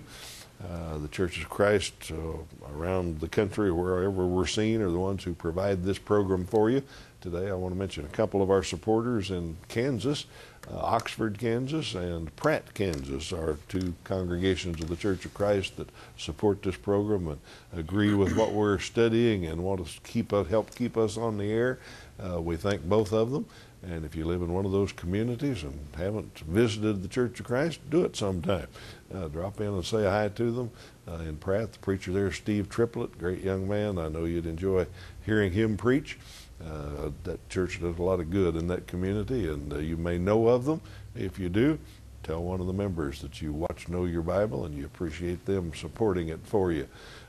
Uh, 0.61 0.97
the 0.97 1.07
Churches 1.07 1.43
of 1.43 1.49
Christ 1.49 1.93
uh, 2.11 2.73
around 2.73 3.19
the 3.19 3.27
country, 3.27 3.71
wherever 3.71 4.25
we're 4.25 4.47
seen, 4.47 4.81
are 4.81 4.89
the 4.89 4.99
ones 4.99 5.23
who 5.23 5.33
provide 5.33 5.83
this 5.83 5.97
program 5.97 6.45
for 6.45 6.69
you. 6.69 6.83
Today, 7.23 7.49
I 7.49 7.53
want 7.53 7.73
to 7.73 7.79
mention 7.79 8.03
a 8.03 8.09
couple 8.09 8.41
of 8.41 8.51
our 8.51 8.63
supporters 8.63 9.31
in 9.31 9.55
Kansas. 9.69 10.25
Uh, 10.69 10.75
Oxford, 10.77 11.39
Kansas, 11.39 11.95
and 11.95 12.35
Pratt, 12.35 12.73
Kansas 12.73 13.31
are 13.31 13.57
two 13.69 13.93
congregations 14.03 14.81
of 14.81 14.89
the 14.89 14.97
Church 14.97 15.23
of 15.23 15.33
Christ 15.33 15.77
that 15.77 15.87
support 16.17 16.61
this 16.63 16.75
program 16.75 17.29
and 17.29 17.39
agree 17.71 18.13
with 18.13 18.35
what 18.35 18.51
we're 18.51 18.77
studying 18.77 19.45
and 19.45 19.63
want 19.63 19.87
to 19.87 20.01
keep 20.01 20.31
help 20.31 20.75
keep 20.75 20.97
us 20.97 21.15
on 21.15 21.37
the 21.37 21.49
air. 21.49 21.79
Uh, 22.19 22.41
we 22.41 22.57
thank 22.57 22.83
both 22.83 23.13
of 23.13 23.31
them. 23.31 23.45
And 23.81 24.03
if 24.03 24.15
you 24.17 24.25
live 24.25 24.41
in 24.41 24.51
one 24.51 24.65
of 24.65 24.73
those 24.73 24.91
communities 24.91 25.63
and 25.63 25.79
haven't 25.97 26.39
visited 26.39 27.03
the 27.03 27.07
Church 27.07 27.39
of 27.39 27.45
Christ, 27.45 27.79
do 27.89 28.03
it 28.03 28.17
sometime. 28.17 28.67
Uh, 29.13 29.29
drop 29.29 29.61
in 29.61 29.67
and 29.67 29.85
say 29.85 30.03
hi 30.03 30.27
to 30.27 30.51
them. 30.51 30.71
Uh, 31.07 31.15
in 31.19 31.37
Pratt, 31.37 31.71
the 31.71 31.79
preacher 31.79 32.11
there, 32.11 32.33
Steve 32.33 32.69
Triplett, 32.69 33.17
great 33.17 33.41
young 33.41 33.67
man. 33.67 33.97
I 33.97 34.09
know 34.09 34.25
you'd 34.25 34.45
enjoy 34.45 34.87
hearing 35.25 35.53
him 35.53 35.77
preach. 35.77 36.17
Uh, 36.65 37.11
that 37.23 37.49
church 37.49 37.81
does 37.81 37.97
a 37.97 38.01
lot 38.01 38.19
of 38.19 38.29
good 38.29 38.55
in 38.55 38.67
that 38.67 38.87
community, 38.87 39.49
and 39.49 39.73
uh, 39.73 39.77
you 39.77 39.97
may 39.97 40.17
know 40.17 40.47
of 40.47 40.65
them. 40.65 40.79
If 41.15 41.37
you 41.37 41.49
do, 41.49 41.77
tell 42.23 42.41
one 42.41 42.61
of 42.61 42.67
the 42.67 42.73
members 42.73 43.21
that 43.21 43.41
you 43.41 43.51
watch 43.51 43.89
Know 43.89 44.05
Your 44.05 44.21
Bible 44.21 44.65
and 44.65 44.75
you 44.75 44.85
appreciate 44.85 45.45
them 45.45 45.73
supporting 45.73 46.29
it 46.29 46.39
for 46.43 46.71
you. 46.71 46.87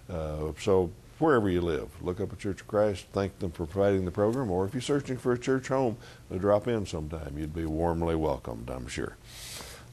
Uh, 0.08 0.52
so 0.60 0.90
wherever 1.18 1.48
you 1.48 1.60
live, 1.60 1.88
look 2.00 2.20
up 2.20 2.32
a 2.32 2.36
Church 2.36 2.60
of 2.60 2.68
Christ, 2.68 3.06
thank 3.12 3.38
them 3.40 3.50
for 3.50 3.66
providing 3.66 4.04
the 4.04 4.10
program, 4.10 4.50
or 4.50 4.64
if 4.66 4.74
you're 4.74 4.80
searching 4.80 5.16
for 5.16 5.32
a 5.32 5.38
church 5.38 5.68
home, 5.68 5.96
drop 6.38 6.68
in 6.68 6.86
sometime. 6.86 7.36
You'd 7.36 7.54
be 7.54 7.66
warmly 7.66 8.14
welcomed, 8.14 8.70
I'm 8.70 8.86
sure. 8.86 9.16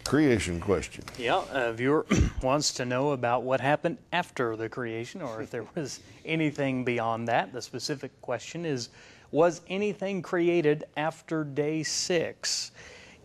Creation 0.03 0.59
question. 0.59 1.03
Yeah, 1.17 1.43
a 1.51 1.71
viewer 1.71 2.05
wants 2.41 2.73
to 2.73 2.85
know 2.85 3.11
about 3.11 3.43
what 3.43 3.61
happened 3.61 3.97
after 4.11 4.55
the 4.55 4.67
creation, 4.67 5.21
or 5.21 5.41
if 5.41 5.51
there 5.51 5.65
was 5.75 5.99
anything 6.25 6.83
beyond 6.83 7.27
that. 7.27 7.53
The 7.53 7.61
specific 7.61 8.19
question 8.21 8.65
is 8.65 8.89
was 9.31 9.61
anything 9.67 10.21
created 10.21 10.83
after 10.97 11.43
day 11.43 11.83
six? 11.83 12.71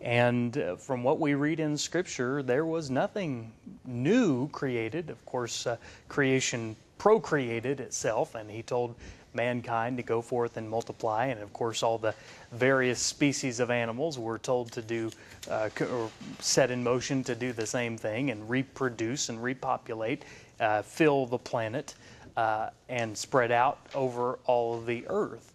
And 0.01 0.57
uh, 0.57 0.75
from 0.75 1.03
what 1.03 1.19
we 1.19 1.33
read 1.33 1.59
in 1.59 1.77
Scripture, 1.77 2.43
there 2.43 2.65
was 2.65 2.89
nothing 2.89 3.51
new 3.85 4.47
created. 4.49 5.09
Of 5.09 5.25
course, 5.25 5.67
uh, 5.67 5.77
creation 6.07 6.75
procreated 6.97 7.79
itself, 7.79 8.35
and 8.35 8.49
He 8.49 8.61
told 8.61 8.95
mankind 9.33 9.97
to 9.97 10.03
go 10.03 10.21
forth 10.21 10.57
and 10.57 10.69
multiply. 10.69 11.25
And 11.25 11.41
of 11.41 11.51
course, 11.53 11.83
all 11.83 11.97
the 11.97 12.13
various 12.51 12.99
species 12.99 13.59
of 13.59 13.69
animals 13.69 14.17
were 14.17 14.37
told 14.37 14.71
to 14.73 14.81
do, 14.81 15.11
uh, 15.49 15.69
or 15.81 16.09
set 16.39 16.71
in 16.71 16.83
motion 16.83 17.23
to 17.23 17.35
do 17.35 17.53
the 17.53 17.65
same 17.65 17.97
thing 17.97 18.31
and 18.31 18.49
reproduce 18.49 19.29
and 19.29 19.41
repopulate, 19.41 20.25
uh, 20.59 20.81
fill 20.81 21.25
the 21.25 21.37
planet, 21.37 21.95
uh, 22.35 22.69
and 22.89 23.17
spread 23.17 23.51
out 23.51 23.79
over 23.95 24.39
all 24.45 24.77
of 24.77 24.85
the 24.85 25.05
earth. 25.07 25.53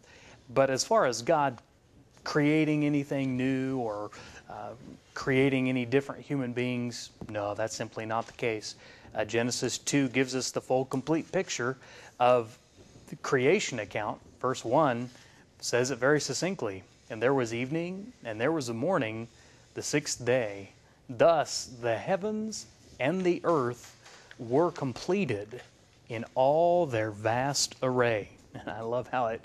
But 0.54 0.70
as 0.70 0.84
far 0.84 1.06
as 1.06 1.22
God 1.22 1.58
creating 2.24 2.84
anything 2.84 3.36
new 3.36 3.78
or 3.78 4.10
uh, 4.48 4.70
creating 5.14 5.68
any 5.68 5.84
different 5.84 6.22
human 6.22 6.52
beings, 6.52 7.10
no, 7.28 7.54
that's 7.54 7.74
simply 7.74 8.06
not 8.06 8.26
the 8.26 8.32
case. 8.34 8.76
Uh, 9.14 9.24
Genesis 9.24 9.78
2 9.78 10.08
gives 10.08 10.34
us 10.34 10.50
the 10.50 10.60
full, 10.60 10.84
complete 10.84 11.30
picture 11.32 11.76
of 12.18 12.58
the 13.08 13.16
creation 13.16 13.78
account. 13.80 14.20
Verse 14.40 14.64
1 14.64 15.10
says 15.60 15.90
it 15.90 15.98
very 15.98 16.20
succinctly 16.20 16.82
And 17.10 17.22
there 17.22 17.34
was 17.34 17.52
evening, 17.52 18.12
and 18.24 18.40
there 18.40 18.52
was 18.52 18.68
a 18.68 18.74
morning, 18.74 19.28
the 19.74 19.82
sixth 19.82 20.24
day. 20.24 20.70
Thus 21.08 21.70
the 21.80 21.96
heavens 21.96 22.66
and 23.00 23.22
the 23.22 23.40
earth 23.44 23.96
were 24.38 24.70
completed 24.70 25.60
in 26.08 26.24
all 26.34 26.86
their 26.86 27.10
vast 27.10 27.74
array. 27.82 28.30
And 28.54 28.68
I 28.70 28.80
love 28.80 29.08
how 29.08 29.26
it 29.26 29.44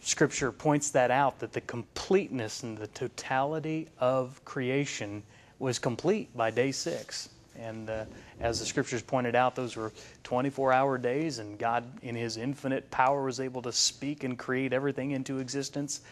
Scripture 0.00 0.52
points 0.52 0.90
that 0.90 1.10
out 1.10 1.38
that 1.40 1.52
the 1.52 1.60
completeness 1.62 2.62
and 2.62 2.78
the 2.78 2.86
totality 2.88 3.88
of 3.98 4.44
creation 4.44 5.22
was 5.58 5.78
complete 5.78 6.34
by 6.36 6.50
day 6.50 6.72
six. 6.72 7.30
And 7.58 7.88
uh, 7.88 8.04
as 8.40 8.60
the 8.60 8.66
scriptures 8.66 9.02
pointed 9.02 9.34
out, 9.34 9.54
those 9.54 9.76
were 9.76 9.92
24 10.24 10.72
hour 10.72 10.98
days, 10.98 11.38
and 11.38 11.58
God, 11.58 11.84
in 12.02 12.14
His 12.14 12.36
infinite 12.36 12.90
power, 12.90 13.24
was 13.24 13.40
able 13.40 13.62
to 13.62 13.72
speak 13.72 14.24
and 14.24 14.38
create 14.38 14.72
everything 14.72 15.12
into 15.12 15.38
existence. 15.38 16.02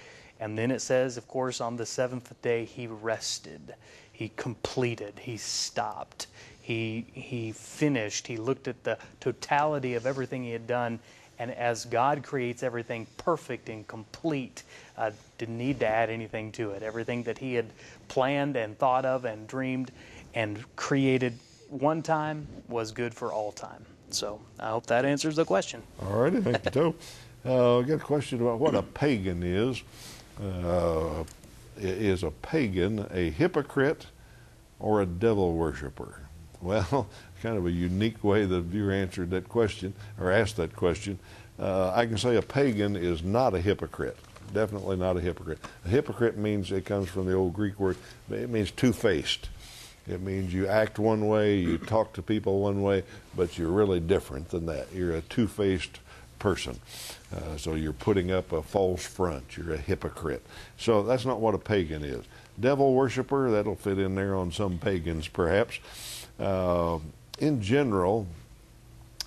And 0.41 0.59
then 0.59 0.71
it 0.71 0.81
says, 0.81 1.17
of 1.17 1.29
course, 1.29 1.61
on 1.61 1.77
the 1.77 1.87
seventh 1.87 2.35
day, 2.43 2.65
He 2.65 2.87
rested, 2.87 3.75
He 4.11 4.31
completed, 4.37 5.19
He 5.21 5.37
stopped, 5.37 6.27
He, 6.61 7.07
he 7.13 7.53
finished, 7.53 8.27
He 8.27 8.37
looked 8.37 8.67
at 8.67 8.83
the 8.85 8.99
totality 9.21 9.95
of 9.95 10.07
everything 10.07 10.45
He 10.45 10.53
had 10.53 10.67
done 10.67 10.99
and 11.39 11.51
as 11.51 11.85
God 11.85 12.23
creates 12.23 12.63
everything 12.63 13.07
perfect 13.17 13.69
and 13.69 13.87
complete, 13.87 14.63
uh, 14.97 15.11
didn't 15.39 15.59
need 15.59 15.81
to 15.81 15.87
add 15.87 16.11
anything 16.11 16.53
to 16.53 16.71
it. 16.71 16.83
Everything 16.83 17.23
that 17.25 17.39
He 17.39 17.55
had 17.55 17.67
planned 18.09 18.57
and 18.57 18.79
thought 18.79 19.05
of 19.05 19.25
and 19.25 19.47
dreamed 19.47 19.91
and 20.35 20.65
created 20.77 21.35
one 21.69 22.03
time 22.03 22.47
was 22.69 22.93
good 22.93 23.15
for 23.15 23.33
all 23.33 23.53
time. 23.53 23.85
So 24.11 24.41
I 24.61 24.71
hope 24.71 24.87
that 24.87 25.05
answers 25.05 25.37
the 25.37 25.45
question. 25.45 25.83
All 26.03 26.21
righty, 26.21 26.41
thank 26.41 26.65
you, 26.65 26.71
Joe. 26.71 26.95
Uh, 27.47 27.81
I 27.81 27.83
got 27.83 27.97
a 27.97 27.99
question 27.99 28.41
about 28.41 28.59
what 28.59 28.75
a 28.75 28.81
pagan 28.81 29.43
is. 29.43 29.83
Uh, 30.43 31.25
is 31.77 32.23
a 32.23 32.31
pagan 32.31 33.07
a 33.13 33.29
hypocrite 33.29 34.07
or 34.81 35.03
a 35.03 35.07
devil 35.07 35.53
worshiper? 35.53 36.24
Well, 36.65 37.07
kind 37.43 37.59
of 37.59 37.67
a 37.67 37.71
unique 37.71 38.25
way 38.25 38.47
the 38.47 38.61
viewer 38.61 38.91
answered 38.91 39.31
that 39.31 39.49
question 39.49 39.93
or 40.19 40.33
asked 40.33 40.57
that 40.57 40.75
question. 40.75 41.19
Uh, 41.59 41.93
I 41.95 42.07
can 42.07 42.19
say 42.19 42.37
a 42.37 42.43
pagan 42.43 42.97
is 42.97 43.23
not 43.23 43.55
a 43.55 43.61
hypocrite. 43.61 44.17
Definitely 44.53 44.97
not 44.97 45.17
a 45.17 45.21
hypocrite. 45.21 45.59
A 45.85 45.89
hypocrite 45.89 46.37
means 46.37 46.73
it 46.73 46.85
comes 46.85 47.09
from 47.09 47.27
the 47.27 47.35
old 47.35 47.53
Greek 47.53 47.79
word. 47.79 47.97
It 48.31 48.51
means 48.51 48.71
two-faced. 48.71 49.49
It 50.07 50.21
means 50.21 50.53
you 50.53 50.67
act 50.67 50.99
one 50.99 51.29
way, 51.29 51.59
you 51.59 51.79
talk 51.79 52.13
to 52.15 52.23
people 52.23 52.61
one 52.61 52.83
way, 52.83 53.05
but 53.37 53.57
you're 53.57 53.71
really 53.71 54.01
different 54.01 54.49
than 54.51 54.67
that. 54.67 54.93
You're 54.93 55.15
a 55.15 55.23
two-faced 55.23 56.01
person. 56.39 56.79
Uh, 57.35 57.57
so 57.57 57.75
you're 57.75 57.95
putting 57.95 58.31
up 58.31 58.53
a 58.53 58.63
false 58.63 59.05
front. 59.05 59.57
You're 59.57 59.75
a 59.75 59.79
hypocrite. 59.79 60.45
So 60.77 61.03
that's 61.03 61.25
not 61.25 61.41
what 61.41 61.55
a 61.55 61.59
pagan 61.59 62.05
is. 62.05 62.25
Devil 62.59 62.95
worshiper, 62.95 63.51
that'll 63.51 63.77
fit 63.77 63.99
in 63.99 64.15
there 64.15 64.35
on 64.35 64.53
some 64.53 64.79
pagans 64.79 65.29
perhaps. 65.29 65.79
Uh, 66.39 66.99
in 67.39 67.61
general, 67.61 68.27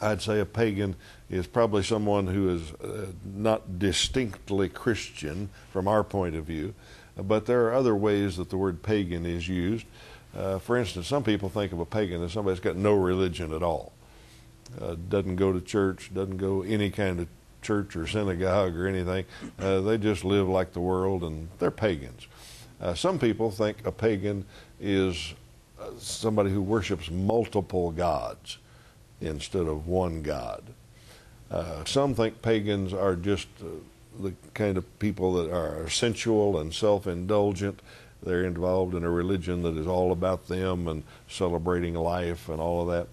I'd 0.01 0.21
say 0.21 0.39
a 0.39 0.45
pagan 0.45 0.95
is 1.29 1.47
probably 1.47 1.83
someone 1.83 2.27
who 2.27 2.49
is 2.49 2.71
uh, 2.73 3.07
not 3.25 3.79
distinctly 3.79 4.69
Christian 4.69 5.49
from 5.71 5.87
our 5.87 6.03
point 6.03 6.35
of 6.35 6.45
view, 6.45 6.73
but 7.17 7.45
there 7.45 7.67
are 7.67 7.73
other 7.73 7.95
ways 7.95 8.37
that 8.37 8.49
the 8.49 8.57
word 8.57 8.83
pagan 8.83 9.25
is 9.25 9.47
used. 9.47 9.85
Uh, 10.35 10.59
for 10.59 10.77
instance, 10.77 11.07
some 11.07 11.23
people 11.23 11.49
think 11.49 11.71
of 11.71 11.79
a 11.79 11.85
pagan 11.85 12.23
as 12.23 12.33
somebody 12.33 12.53
that's 12.53 12.63
got 12.63 12.75
no 12.75 12.93
religion 12.93 13.51
at 13.53 13.63
all, 13.63 13.91
uh, 14.79 14.95
doesn't 15.09 15.35
go 15.35 15.51
to 15.51 15.59
church, 15.59 16.11
doesn't 16.13 16.37
go 16.37 16.61
any 16.61 16.91
kind 16.91 17.19
of 17.19 17.27
church 17.61 17.95
or 17.95 18.05
synagogue 18.05 18.77
or 18.77 18.87
anything. 18.87 19.25
Uh, 19.59 19.81
they 19.81 19.97
just 19.97 20.23
live 20.23 20.47
like 20.47 20.73
the 20.73 20.79
world 20.79 21.23
and 21.23 21.49
they're 21.59 21.71
pagans. 21.71 22.27
Uh, 22.79 22.93
some 22.93 23.17
people 23.17 23.49
think 23.51 23.85
a 23.85 23.91
pagan 23.91 24.45
is 24.79 25.33
somebody 25.99 26.51
who 26.51 26.61
worships 26.61 27.09
multiple 27.09 27.91
gods 27.91 28.57
instead 29.21 29.67
of 29.67 29.87
one 29.87 30.21
God. 30.21 30.63
Uh, 31.49 31.83
some 31.85 32.13
think 32.13 32.41
pagans 32.41 32.93
are 32.93 33.15
just 33.15 33.47
uh, 33.61 33.65
the 34.21 34.33
kind 34.53 34.77
of 34.77 34.99
people 34.99 35.33
that 35.33 35.51
are 35.51 35.89
sensual 35.89 36.59
and 36.59 36.73
self 36.73 37.07
indulgent. 37.07 37.79
They're 38.21 38.45
involved 38.45 38.95
in 38.95 39.03
a 39.03 39.09
religion 39.09 39.61
that 39.63 39.77
is 39.77 39.87
all 39.87 40.11
about 40.11 40.47
them 40.47 40.87
and 40.87 41.03
celebrating 41.27 41.93
life 41.93 42.49
and 42.49 42.59
all 42.59 42.81
of 42.81 42.87
that. 42.87 43.07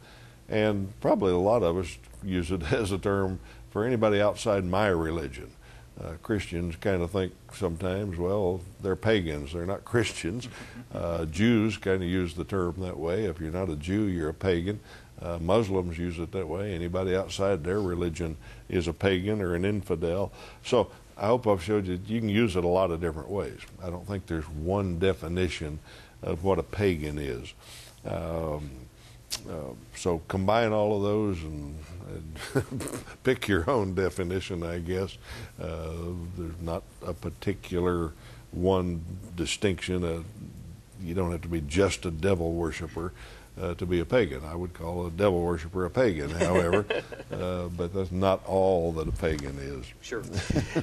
And 0.48 0.98
probably 1.00 1.32
a 1.32 1.38
lot 1.38 1.62
of 1.62 1.76
us 1.76 1.98
use 2.22 2.50
it 2.50 2.62
as 2.72 2.90
a 2.90 2.98
term 2.98 3.38
for 3.70 3.84
anybody 3.84 4.20
outside 4.20 4.64
my 4.64 4.88
religion. 4.88 5.50
Uh, 6.02 6.14
Christians 6.22 6.74
kind 6.76 7.02
of 7.02 7.12
think 7.12 7.32
sometimes, 7.52 8.18
well, 8.18 8.60
they're 8.82 8.96
pagans, 8.96 9.52
they're 9.52 9.66
not 9.66 9.84
Christians. 9.84 10.48
Uh, 10.94 11.24
Jews 11.24 11.76
kind 11.76 12.04
of 12.04 12.08
use 12.08 12.34
the 12.34 12.44
term 12.44 12.76
that 12.78 12.96
way. 12.96 13.24
If 13.24 13.40
you're 13.40 13.50
not 13.50 13.68
a 13.68 13.74
Jew, 13.74 14.04
you're 14.04 14.28
a 14.28 14.34
pagan. 14.34 14.78
Uh, 15.20 15.38
Muslims 15.40 15.98
use 15.98 16.20
it 16.20 16.30
that 16.30 16.46
way. 16.46 16.72
Anybody 16.72 17.16
outside 17.16 17.64
their 17.64 17.80
religion 17.82 18.36
is 18.68 18.86
a 18.86 18.92
pagan 18.92 19.42
or 19.42 19.56
an 19.56 19.64
infidel. 19.64 20.30
So 20.62 20.92
I 21.16 21.26
hope 21.26 21.48
I've 21.48 21.64
showed 21.64 21.88
you 21.88 21.98
you 22.06 22.20
can 22.20 22.28
use 22.28 22.54
it 22.54 22.62
a 22.62 22.68
lot 22.68 22.92
of 22.92 23.00
different 23.00 23.28
ways. 23.28 23.58
I 23.82 23.90
don't 23.90 24.06
think 24.06 24.26
there's 24.26 24.48
one 24.48 25.00
definition 25.00 25.80
of 26.22 26.44
what 26.44 26.60
a 26.60 26.62
pagan 26.62 27.18
is. 27.18 27.52
Um, 28.04 28.70
uh, 29.48 29.72
so 29.94 30.22
combine 30.28 30.72
all 30.72 30.96
of 30.96 31.02
those 31.02 31.42
and, 31.42 31.78
and 32.08 33.04
pick 33.24 33.48
your 33.48 33.68
own 33.68 33.94
definition, 33.94 34.62
I 34.62 34.78
guess. 34.78 35.16
Uh, 35.60 35.92
there's 36.36 36.60
not 36.60 36.82
a 37.06 37.12
particular 37.12 38.12
one 38.52 39.04
distinction. 39.36 40.04
Uh, 40.04 40.22
you 41.02 41.14
don't 41.14 41.32
have 41.32 41.42
to 41.42 41.48
be 41.48 41.60
just 41.60 42.06
a 42.06 42.10
devil 42.10 42.52
worshiper 42.52 43.12
uh, 43.60 43.74
to 43.74 43.86
be 43.86 44.00
a 44.00 44.04
pagan. 44.04 44.42
I 44.44 44.54
would 44.54 44.74
call 44.74 45.06
a 45.06 45.10
devil 45.10 45.40
worshiper 45.40 45.84
a 45.84 45.90
pagan, 45.90 46.30
however, 46.30 46.84
uh, 47.32 47.68
but 47.68 47.94
that's 47.94 48.10
not 48.10 48.44
all 48.46 48.92
that 48.92 49.08
a 49.08 49.12
pagan 49.12 49.56
is. 49.58 49.86
Sure. 50.00 50.22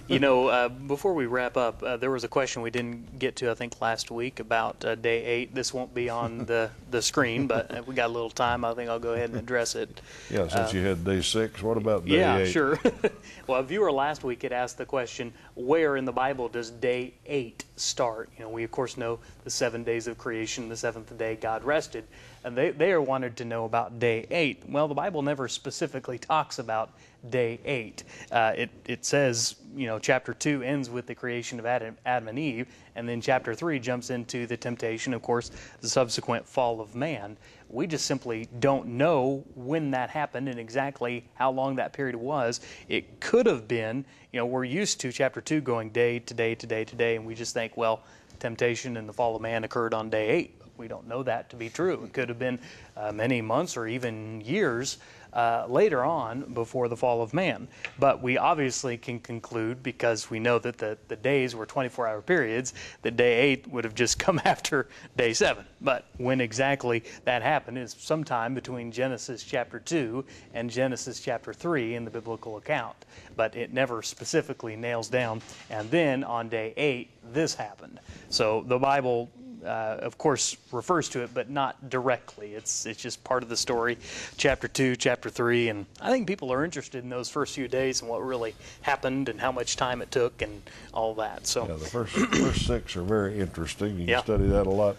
you 0.07 0.19
know, 0.19 0.47
uh, 0.47 0.69
before 0.69 1.13
we 1.13 1.25
wrap 1.25 1.57
up, 1.57 1.83
uh, 1.83 1.97
there 1.97 2.11
was 2.11 2.23
a 2.23 2.27
question 2.27 2.61
we 2.61 2.71
didn't 2.71 3.19
get 3.19 3.35
to, 3.37 3.51
I 3.51 3.55
think, 3.55 3.81
last 3.81 4.09
week 4.09 4.39
about 4.39 4.83
uh, 4.85 4.95
day 4.95 5.23
eight. 5.23 5.53
This 5.53 5.73
won't 5.73 5.93
be 5.93 6.09
on 6.09 6.45
the, 6.45 6.69
the 6.89 7.01
screen, 7.01 7.47
but 7.47 7.71
if 7.71 7.87
we 7.87 7.95
got 7.95 8.09
a 8.09 8.13
little 8.13 8.29
time, 8.29 8.63
I 8.63 8.73
think 8.73 8.89
I'll 8.89 8.99
go 8.99 9.13
ahead 9.13 9.31
and 9.31 9.39
address 9.39 9.75
it. 9.75 10.01
Yeah, 10.29 10.47
since 10.47 10.73
you 10.73 10.81
had 10.81 11.03
day 11.03 11.21
six, 11.21 11.61
what 11.61 11.77
about 11.77 12.05
day 12.05 12.19
yeah, 12.19 12.37
eight? 12.37 12.45
Yeah, 12.45 12.51
sure. 12.51 12.79
well, 13.47 13.59
a 13.59 13.63
viewer 13.63 13.91
last 13.91 14.23
week 14.23 14.43
had 14.43 14.53
asked 14.53 14.77
the 14.77 14.85
question, 14.85 15.33
where 15.55 15.97
in 15.97 16.05
the 16.05 16.11
Bible 16.11 16.47
does 16.47 16.71
day 16.71 17.13
eight 17.25 17.65
start? 17.75 18.29
You 18.37 18.45
know, 18.45 18.49
we 18.49 18.63
of 18.63 18.71
course 18.71 18.95
know 18.95 19.19
the 19.43 19.49
seven 19.49 19.83
days 19.83 20.07
of 20.07 20.17
creation, 20.17 20.69
the 20.69 20.77
seventh 20.77 21.17
day 21.17 21.35
God 21.35 21.63
rested 21.63 22.05
and 22.43 22.57
they, 22.57 22.71
they 22.71 22.91
are 22.91 23.01
wanted 23.01 23.37
to 23.37 23.45
know 23.45 23.65
about 23.65 23.99
day 23.99 24.25
eight. 24.31 24.63
Well, 24.67 24.87
the 24.87 24.95
Bible 24.95 25.21
never 25.21 25.47
specifically 25.47 26.17
talks 26.17 26.59
about 26.59 26.91
day 27.29 27.59
eight. 27.65 28.03
Uh, 28.31 28.53
it, 28.55 28.69
it 28.85 29.05
says, 29.05 29.55
you 29.75 29.85
know, 29.85 29.99
chapter 29.99 30.33
two 30.33 30.63
ends 30.63 30.89
with 30.89 31.05
the 31.05 31.13
creation 31.13 31.59
of 31.59 31.65
Adam, 31.65 31.95
Adam 32.05 32.27
and 32.27 32.39
Eve, 32.39 32.67
and 32.95 33.07
then 33.07 33.21
chapter 33.21 33.53
three 33.53 33.79
jumps 33.79 34.09
into 34.09 34.47
the 34.47 34.57
temptation, 34.57 35.13
of 35.13 35.21
course, 35.21 35.51
the 35.81 35.87
subsequent 35.87 36.47
fall 36.47 36.81
of 36.81 36.95
man. 36.95 37.37
We 37.69 37.87
just 37.87 38.05
simply 38.05 38.49
don't 38.59 38.87
know 38.87 39.45
when 39.55 39.91
that 39.91 40.09
happened 40.09 40.49
and 40.49 40.59
exactly 40.59 41.25
how 41.35 41.51
long 41.51 41.75
that 41.75 41.93
period 41.93 42.15
was. 42.15 42.61
It 42.89 43.19
could 43.21 43.45
have 43.45 43.67
been, 43.67 44.03
you 44.33 44.39
know, 44.39 44.45
we're 44.45 44.65
used 44.65 44.99
to 45.01 45.11
chapter 45.11 45.41
two 45.41 45.61
going 45.61 45.91
day 45.91 46.19
to 46.19 46.33
day 46.33 46.55
to 46.55 46.67
day 46.67 46.83
to 46.83 46.95
day, 46.95 47.15
and 47.15 47.25
we 47.25 47.35
just 47.35 47.53
think, 47.53 47.77
well, 47.77 48.03
temptation 48.39 48.97
and 48.97 49.07
the 49.07 49.13
fall 49.13 49.35
of 49.35 49.41
man 49.41 49.63
occurred 49.63 49.93
on 49.93 50.09
day 50.09 50.27
eight 50.29 50.60
we 50.81 50.87
don't 50.87 51.07
know 51.07 51.21
that 51.21 51.47
to 51.51 51.55
be 51.55 51.69
true. 51.69 52.03
It 52.03 52.11
could 52.11 52.27
have 52.27 52.39
been 52.39 52.57
uh, 52.97 53.11
many 53.11 53.39
months 53.39 53.77
or 53.77 53.87
even 53.87 54.41
years 54.41 54.97
uh, 55.33 55.65
later 55.69 56.03
on 56.03 56.41
before 56.53 56.87
the 56.87 56.97
fall 56.97 57.21
of 57.21 57.35
man. 57.35 57.67
But 57.99 58.21
we 58.21 58.39
obviously 58.39 58.97
can 58.97 59.19
conclude, 59.19 59.83
because 59.83 60.31
we 60.31 60.39
know 60.39 60.57
that 60.59 60.79
the, 60.79 60.97
the 61.07 61.15
days 61.15 61.55
were 61.55 61.67
24 61.67 62.07
hour 62.07 62.21
periods, 62.21 62.73
that 63.03 63.15
day 63.15 63.51
8 63.51 63.67
would 63.67 63.83
have 63.83 63.93
just 63.93 64.17
come 64.25 64.41
after 64.43 64.87
day 65.15 65.33
7. 65.33 65.63
But 65.81 66.07
when 66.17 66.41
exactly 66.41 67.03
that 67.25 67.43
happened 67.43 67.77
is 67.77 67.95
sometime 67.97 68.55
between 68.55 68.91
Genesis 68.91 69.43
chapter 69.43 69.79
2 69.79 70.25
and 70.55 70.67
Genesis 70.67 71.19
chapter 71.19 71.53
3 71.53 71.93
in 71.93 72.05
the 72.05 72.11
biblical 72.11 72.57
account. 72.57 72.97
But 73.35 73.55
it 73.55 73.71
never 73.71 74.01
specifically 74.01 74.75
nails 74.75 75.09
down. 75.09 75.43
And 75.69 75.89
then 75.91 76.23
on 76.23 76.49
day 76.49 76.73
8, 76.75 77.09
this 77.33 77.53
happened. 77.53 77.99
So 78.29 78.63
the 78.67 78.79
Bible 78.79 79.29
uh, 79.65 79.97
of 80.01 80.17
course, 80.17 80.57
refers 80.71 81.09
to 81.09 81.21
it, 81.23 81.33
but 81.33 81.49
not 81.49 81.89
directly. 81.89 82.53
It's 82.55 82.85
it's 82.85 83.01
just 83.01 83.23
part 83.23 83.43
of 83.43 83.49
the 83.49 83.57
story, 83.57 83.97
chapter 84.37 84.67
two, 84.67 84.95
chapter 84.95 85.29
three, 85.29 85.69
and 85.69 85.85
I 85.99 86.09
think 86.09 86.27
people 86.27 86.51
are 86.51 86.63
interested 86.65 87.03
in 87.03 87.09
those 87.09 87.29
first 87.29 87.55
few 87.55 87.67
days 87.67 88.01
and 88.01 88.09
what 88.09 88.23
really 88.25 88.55
happened 88.81 89.29
and 89.29 89.39
how 89.39 89.51
much 89.51 89.75
time 89.75 90.01
it 90.01 90.11
took 90.11 90.41
and 90.41 90.61
all 90.93 91.13
that. 91.15 91.47
So 91.47 91.67
Yeah, 91.67 91.75
the 91.75 91.85
first 91.85 92.13
first 92.13 92.65
six 92.65 92.95
are 92.95 93.03
very 93.03 93.39
interesting. 93.39 93.91
You 93.91 93.97
can 93.99 94.07
Yeah. 94.07 94.23
study 94.23 94.47
that 94.47 94.67
a 94.67 94.69
lot. 94.69 94.97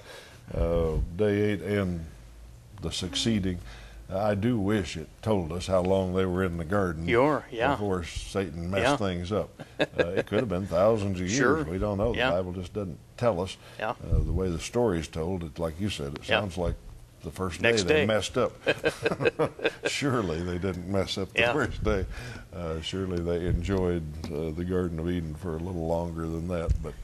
Uh, 0.55 0.99
day 1.17 1.53
eight 1.53 1.63
and 1.63 2.05
the 2.83 2.93
succeeding. 2.93 3.59
I 4.11 4.35
do 4.35 4.59
wish 4.59 4.97
it 4.97 5.09
told 5.23 5.53
us 5.53 5.67
how 5.67 5.81
long 5.83 6.15
they 6.15 6.25
were 6.27 6.45
in 6.45 6.59
the 6.59 6.65
garden 6.65 7.07
Sure, 7.09 7.45
yeah. 7.51 7.73
before 7.73 8.05
Satan 8.05 8.71
messed 8.71 8.83
Yeah. 8.83 8.97
things 8.97 9.33
up. 9.33 9.51
Uh, 9.99 10.07
it 10.11 10.27
could 10.27 10.39
have 10.41 10.49
been 10.49 10.67
thousands 10.67 11.19
of 11.21 11.27
years. 11.27 11.37
Sure. 11.37 11.65
We 11.65 11.77
don't 11.79 11.99
know. 11.99 12.13
The 12.13 12.19
Yeah. 12.19 12.31
Bible 12.31 12.53
just 12.53 12.73
doesn't 12.73 12.99
tell 13.17 13.41
us. 13.41 13.57
Yeah. 13.79 13.91
Uh, 13.91 14.19
the 14.25 14.33
way 14.33 14.49
the 14.49 14.61
story 14.61 15.01
is 15.01 15.09
told, 15.09 15.43
it 15.43 15.59
like 15.59 15.81
you 15.81 15.91
said, 15.91 16.15
it 16.15 16.25
sounds 16.25 16.57
like 16.57 16.75
the 17.23 17.31
first 17.31 17.61
Next 17.61 17.83
day 17.85 17.89
they 17.89 18.01
day. 18.01 18.07
messed 18.07 18.37
up. 18.39 18.53
surely 19.87 20.43
they 20.43 20.59
didn't 20.59 20.89
mess 20.89 21.19
up 21.19 21.33
the 21.33 21.41
Yeah. 21.41 21.53
first 21.53 21.83
day. 21.83 22.05
Uh, 22.55 22.81
surely 22.81 23.19
they 23.21 23.47
enjoyed 23.47 24.03
uh, 24.27 24.51
the 24.51 24.65
Garden 24.65 24.99
of 24.99 25.09
Eden 25.09 25.35
for 25.35 25.55
a 25.57 25.59
little 25.59 25.87
longer 25.87 26.23
than 26.23 26.49
that. 26.49 26.71
But 26.83 26.95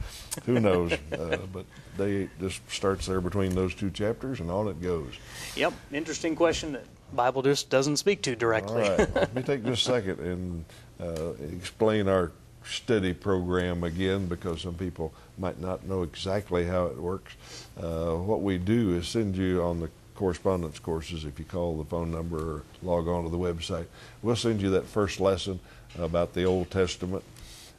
who 0.44 0.60
knows? 0.60 0.92
uh, 1.12 1.38
but 1.52 1.64
they 1.96 2.28
just 2.40 2.60
starts 2.70 3.06
there 3.06 3.20
between 3.20 3.54
those 3.54 3.74
two 3.74 3.90
chapters, 3.90 4.40
and 4.40 4.50
on 4.50 4.68
it 4.68 4.80
goes. 4.82 5.12
Yep, 5.56 5.72
interesting 5.92 6.36
question 6.36 6.72
that 6.72 6.84
Bible 7.14 7.42
just 7.42 7.70
doesn't 7.70 7.96
speak 7.96 8.22
to 8.22 8.36
directly. 8.36 8.82
right. 8.82 9.14
Let 9.14 9.34
me 9.34 9.42
take 9.42 9.64
just 9.64 9.82
a 9.88 9.90
second 9.92 10.20
and 10.20 10.64
uh, 11.00 11.32
explain 11.54 12.08
our 12.08 12.32
study 12.64 13.14
program 13.14 13.82
again 13.82 14.26
because 14.26 14.60
some 14.60 14.74
people 14.74 15.14
might 15.38 15.58
not 15.58 15.86
know 15.86 16.02
exactly 16.02 16.66
how 16.66 16.84
it 16.86 16.98
works. 16.98 17.32
Uh, 17.80 18.12
what 18.16 18.42
we 18.42 18.58
do 18.58 18.94
is 18.94 19.08
send 19.08 19.34
you 19.36 19.62
on 19.62 19.80
the 19.80 19.88
correspondence 20.18 20.80
courses 20.80 21.24
if 21.24 21.38
you 21.38 21.44
call 21.44 21.78
the 21.78 21.84
phone 21.84 22.10
number 22.10 22.56
or 22.56 22.62
log 22.82 23.06
on 23.06 23.22
to 23.22 23.30
the 23.30 23.38
website. 23.38 23.86
We'll 24.20 24.34
send 24.34 24.60
you 24.60 24.70
that 24.70 24.84
first 24.84 25.20
lesson 25.20 25.60
about 25.96 26.34
the 26.34 26.42
Old 26.42 26.72
Testament 26.72 27.22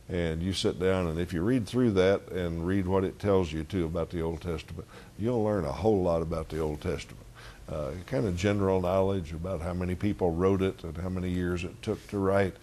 and 0.07 0.41
you 0.41 0.53
sit 0.53 0.79
down 0.79 1.07
and 1.07 1.19
if 1.19 1.33
you 1.33 1.41
read 1.41 1.67
through 1.67 1.91
that 1.91 2.29
and 2.29 2.65
read 2.65 2.87
what 2.87 3.03
it 3.03 3.19
tells 3.19 3.51
you 3.51 3.65
too 3.65 3.83
about 3.83 4.09
the 4.09 4.21
Old 4.21 4.39
Testament, 4.39 4.87
you'll 5.17 5.43
learn 5.43 5.65
a 5.65 5.71
whole 5.71 6.01
lot 6.01 6.21
about 6.21 6.47
the 6.47 6.59
Old 6.59 6.79
Testament. 6.79 7.25
Uh, 7.67 7.91
kind 8.05 8.25
of 8.25 8.37
general 8.37 8.79
knowledge 8.79 9.33
about 9.33 9.59
how 9.59 9.73
many 9.73 9.93
people 9.93 10.31
wrote 10.31 10.61
it 10.61 10.81
and 10.85 10.95
how 10.95 11.09
many 11.09 11.29
years 11.29 11.65
it 11.65 11.81
took 11.81 12.07
to 12.07 12.19
write 12.19 12.55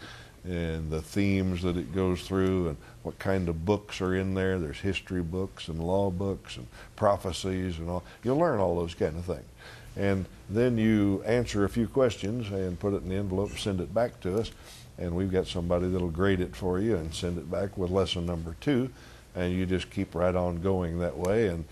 and 0.42 0.90
the 0.90 1.02
themes 1.02 1.60
that 1.60 1.76
it 1.76 1.94
goes 1.94 2.22
through 2.22 2.68
and 2.68 2.78
what 3.06 3.20
kind 3.20 3.48
of 3.48 3.64
books 3.64 4.00
are 4.00 4.16
in 4.16 4.34
there. 4.34 4.58
There's 4.58 4.80
history 4.80 5.22
books 5.22 5.68
and 5.68 5.78
law 5.78 6.10
books 6.10 6.56
and 6.56 6.66
prophecies 6.96 7.78
and 7.78 7.88
all. 7.88 8.02
You'll 8.24 8.38
learn 8.38 8.58
all 8.58 8.74
those 8.74 8.94
kind 8.94 9.16
of 9.16 9.24
things. 9.24 9.44
And 9.96 10.26
then 10.50 10.76
you 10.76 11.22
answer 11.24 11.64
a 11.64 11.68
few 11.68 11.86
questions 11.86 12.50
and 12.50 12.80
put 12.80 12.94
it 12.94 13.04
in 13.04 13.08
the 13.08 13.14
envelope, 13.14 13.56
send 13.58 13.80
it 13.80 13.94
back 13.94 14.18
to 14.22 14.40
us, 14.40 14.50
and 14.98 15.14
we've 15.14 15.30
got 15.30 15.46
somebody 15.46 15.86
that'll 15.88 16.10
grade 16.10 16.40
it 16.40 16.56
for 16.56 16.80
you 16.80 16.96
and 16.96 17.14
send 17.14 17.38
it 17.38 17.48
back 17.48 17.78
with 17.78 17.92
lesson 17.92 18.26
number 18.26 18.56
two, 18.60 18.90
and 19.36 19.52
you 19.52 19.66
just 19.66 19.88
keep 19.88 20.12
right 20.16 20.34
on 20.34 20.60
going 20.60 20.98
that 20.98 21.16
way, 21.16 21.46
and 21.46 21.64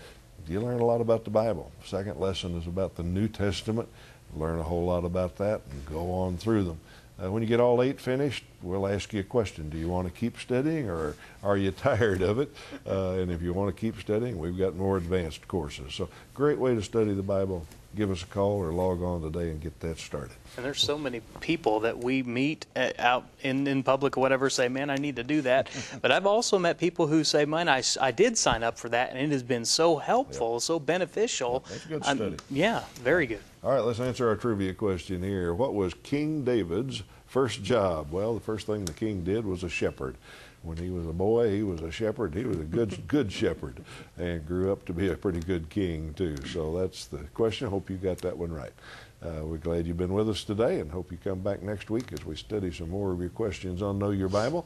you 0.47 0.61
learn 0.61 0.79
a 0.79 0.85
lot 0.85 1.01
about 1.01 1.25
the 1.25 1.31
Bible. 1.31 1.69
Second 1.83 2.17
lesson 2.17 2.57
is 2.57 2.65
about 2.65 2.95
the 2.95 3.03
New 3.03 3.27
Testament. 3.27 3.89
Learn 4.37 4.57
a 4.57 4.63
whole 4.63 4.85
lot 4.85 5.03
about 5.03 5.35
that 5.35 5.59
and 5.69 5.85
go 5.85 6.13
on 6.13 6.37
through 6.37 6.63
them. 6.63 6.79
Uh, 7.21 7.29
when 7.29 7.41
you 7.41 7.47
get 7.47 7.59
all 7.59 7.81
eight 7.81 7.99
finished, 7.99 8.45
we'll 8.65 8.87
ask 8.87 9.13
you 9.13 9.19
a 9.21 9.23
question. 9.23 9.69
Do 9.69 9.77
you 9.77 9.87
want 9.87 10.07
to 10.07 10.13
keep 10.13 10.39
studying 10.39 10.89
or 10.89 11.15
are 11.43 11.55
you 11.57 11.71
tired 11.89 12.21
of 12.21 12.39
it? 12.39 12.53
Uh, 12.87 13.11
and 13.11 13.31
if 13.31 13.41
you 13.41 13.53
want 13.53 13.75
to 13.75 13.79
keep 13.79 13.99
studying, 13.99 14.39
we've 14.39 14.57
got 14.57 14.75
more 14.75 14.97
advanced 14.97 15.47
courses. 15.47 15.93
So, 15.93 16.09
great 16.33 16.57
way 16.57 16.75
to 16.75 16.81
study 16.81 17.13
the 17.13 17.23
Bible. 17.23 17.65
Give 17.95 18.11
us 18.11 18.23
a 18.23 18.25
call 18.25 18.61
or 18.61 18.73
log 18.73 19.01
on 19.01 19.21
today 19.21 19.51
and 19.51 19.61
get 19.61 19.79
that 19.79 19.97
started. 19.97 20.35
And 20.57 20.65
there's 20.65 20.81
so 20.81 20.97
many 20.97 21.21
people 21.39 21.79
that 21.81 21.97
we 21.97 22.23
meet 22.23 22.65
at, 22.75 22.99
out 22.99 23.23
in, 23.41 23.65
in 23.67 23.83
public 23.83 24.17
or 24.17 24.19
whatever 24.19 24.49
say, 24.49 24.67
man, 24.67 24.89
I 24.89 24.95
need 24.95 25.15
to 25.15 25.23
do 25.23 25.39
that. 25.43 25.69
but 26.01 26.11
I've 26.11 26.25
also 26.25 26.59
met 26.59 26.77
people 26.77 27.07
who 27.07 27.23
say, 27.23 27.45
man, 27.45 27.69
I, 27.69 27.81
I 28.01 28.11
did 28.11 28.37
sign 28.37 28.63
up 28.63 28.77
for 28.77 28.89
that 28.89 29.11
and 29.11 29.19
it 29.19 29.31
has 29.31 29.43
been 29.43 29.63
so 29.63 29.95
helpful, 29.95 30.59
so 30.59 30.77
beneficial. 30.77 31.63
That's 31.69 31.85
good 31.85 32.03
I'm- 32.03 32.37
yeah, 32.49 32.83
very 32.95 33.27
good. 33.27 33.39
All 33.63 33.71
right, 33.71 33.81
let's 33.81 34.01
answer 34.01 34.27
our 34.27 34.35
trivia 34.35 34.73
question 34.73 35.23
here. 35.23 35.53
What 35.53 35.73
was 35.73 35.93
King 36.03 36.43
David's 36.43 37.01
first 37.27 37.63
job? 37.63 38.11
Well, 38.11 38.33
the 38.33 38.39
first 38.39 38.67
thing 38.67 38.85
the 38.85 38.93
king 38.93 39.23
did 39.23 39.45
was 39.45 39.63
a 39.63 39.69
shepherd. 39.69 40.15
When 40.63 40.77
he 40.77 40.89
was 40.89 41.05
a 41.05 41.13
boy, 41.13 41.51
he 41.51 41.61
was 41.61 41.81
a 41.81 41.91
shepherd. 41.91 42.33
He 42.33 42.43
was 42.43 42.57
a 42.57 42.63
good 42.63 43.07
good 43.07 43.31
shepherd 43.31 43.83
and 44.17 44.45
grew 44.47 44.71
up 44.71 44.85
to 44.85 44.93
be 44.93 45.09
a 45.09 45.15
pretty 45.15 45.39
good 45.39 45.69
king 45.69 46.13
too. 46.15 46.37
So 46.47 46.77
that's 46.77 47.05
the 47.05 47.19
question. 47.33 47.67
I 47.67 47.69
Hope 47.69 47.89
you 47.89 47.97
got 47.97 48.17
that 48.19 48.37
one 48.37 48.51
right. 48.51 48.73
Uh, 49.21 49.43
we're 49.43 49.57
glad 49.57 49.87
you've 49.87 49.97
been 49.97 50.13
with 50.13 50.29
us 50.29 50.43
today 50.43 50.79
and 50.79 50.91
hope 50.91 51.11
you 51.11 51.17
come 51.23 51.39
back 51.39 51.63
next 51.63 51.89
week 51.89 52.11
as 52.13 52.25
we 52.25 52.35
study 52.35 52.71
some 52.71 52.89
more 52.89 53.11
of 53.11 53.19
your 53.19 53.29
questions 53.29 53.81
on 53.81 53.97
Know 53.97 54.11
Your 54.11 54.29
Bible. 54.29 54.65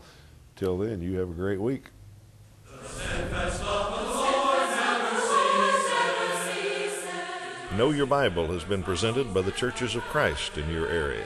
Till 0.55 0.77
then, 0.77 1.01
you 1.01 1.17
have 1.17 1.29
a 1.29 1.33
great 1.33 1.61
week. 1.61 1.85
Know 7.77 7.91
Your 7.91 8.07
Bible 8.07 8.47
has 8.47 8.63
been 8.63 8.83
presented 8.83 9.33
by 9.33 9.41
the 9.41 9.51
Churches 9.51 9.95
of 9.95 10.01
Christ 10.03 10.57
in 10.57 10.69
your 10.69 10.87
area. 10.87 11.25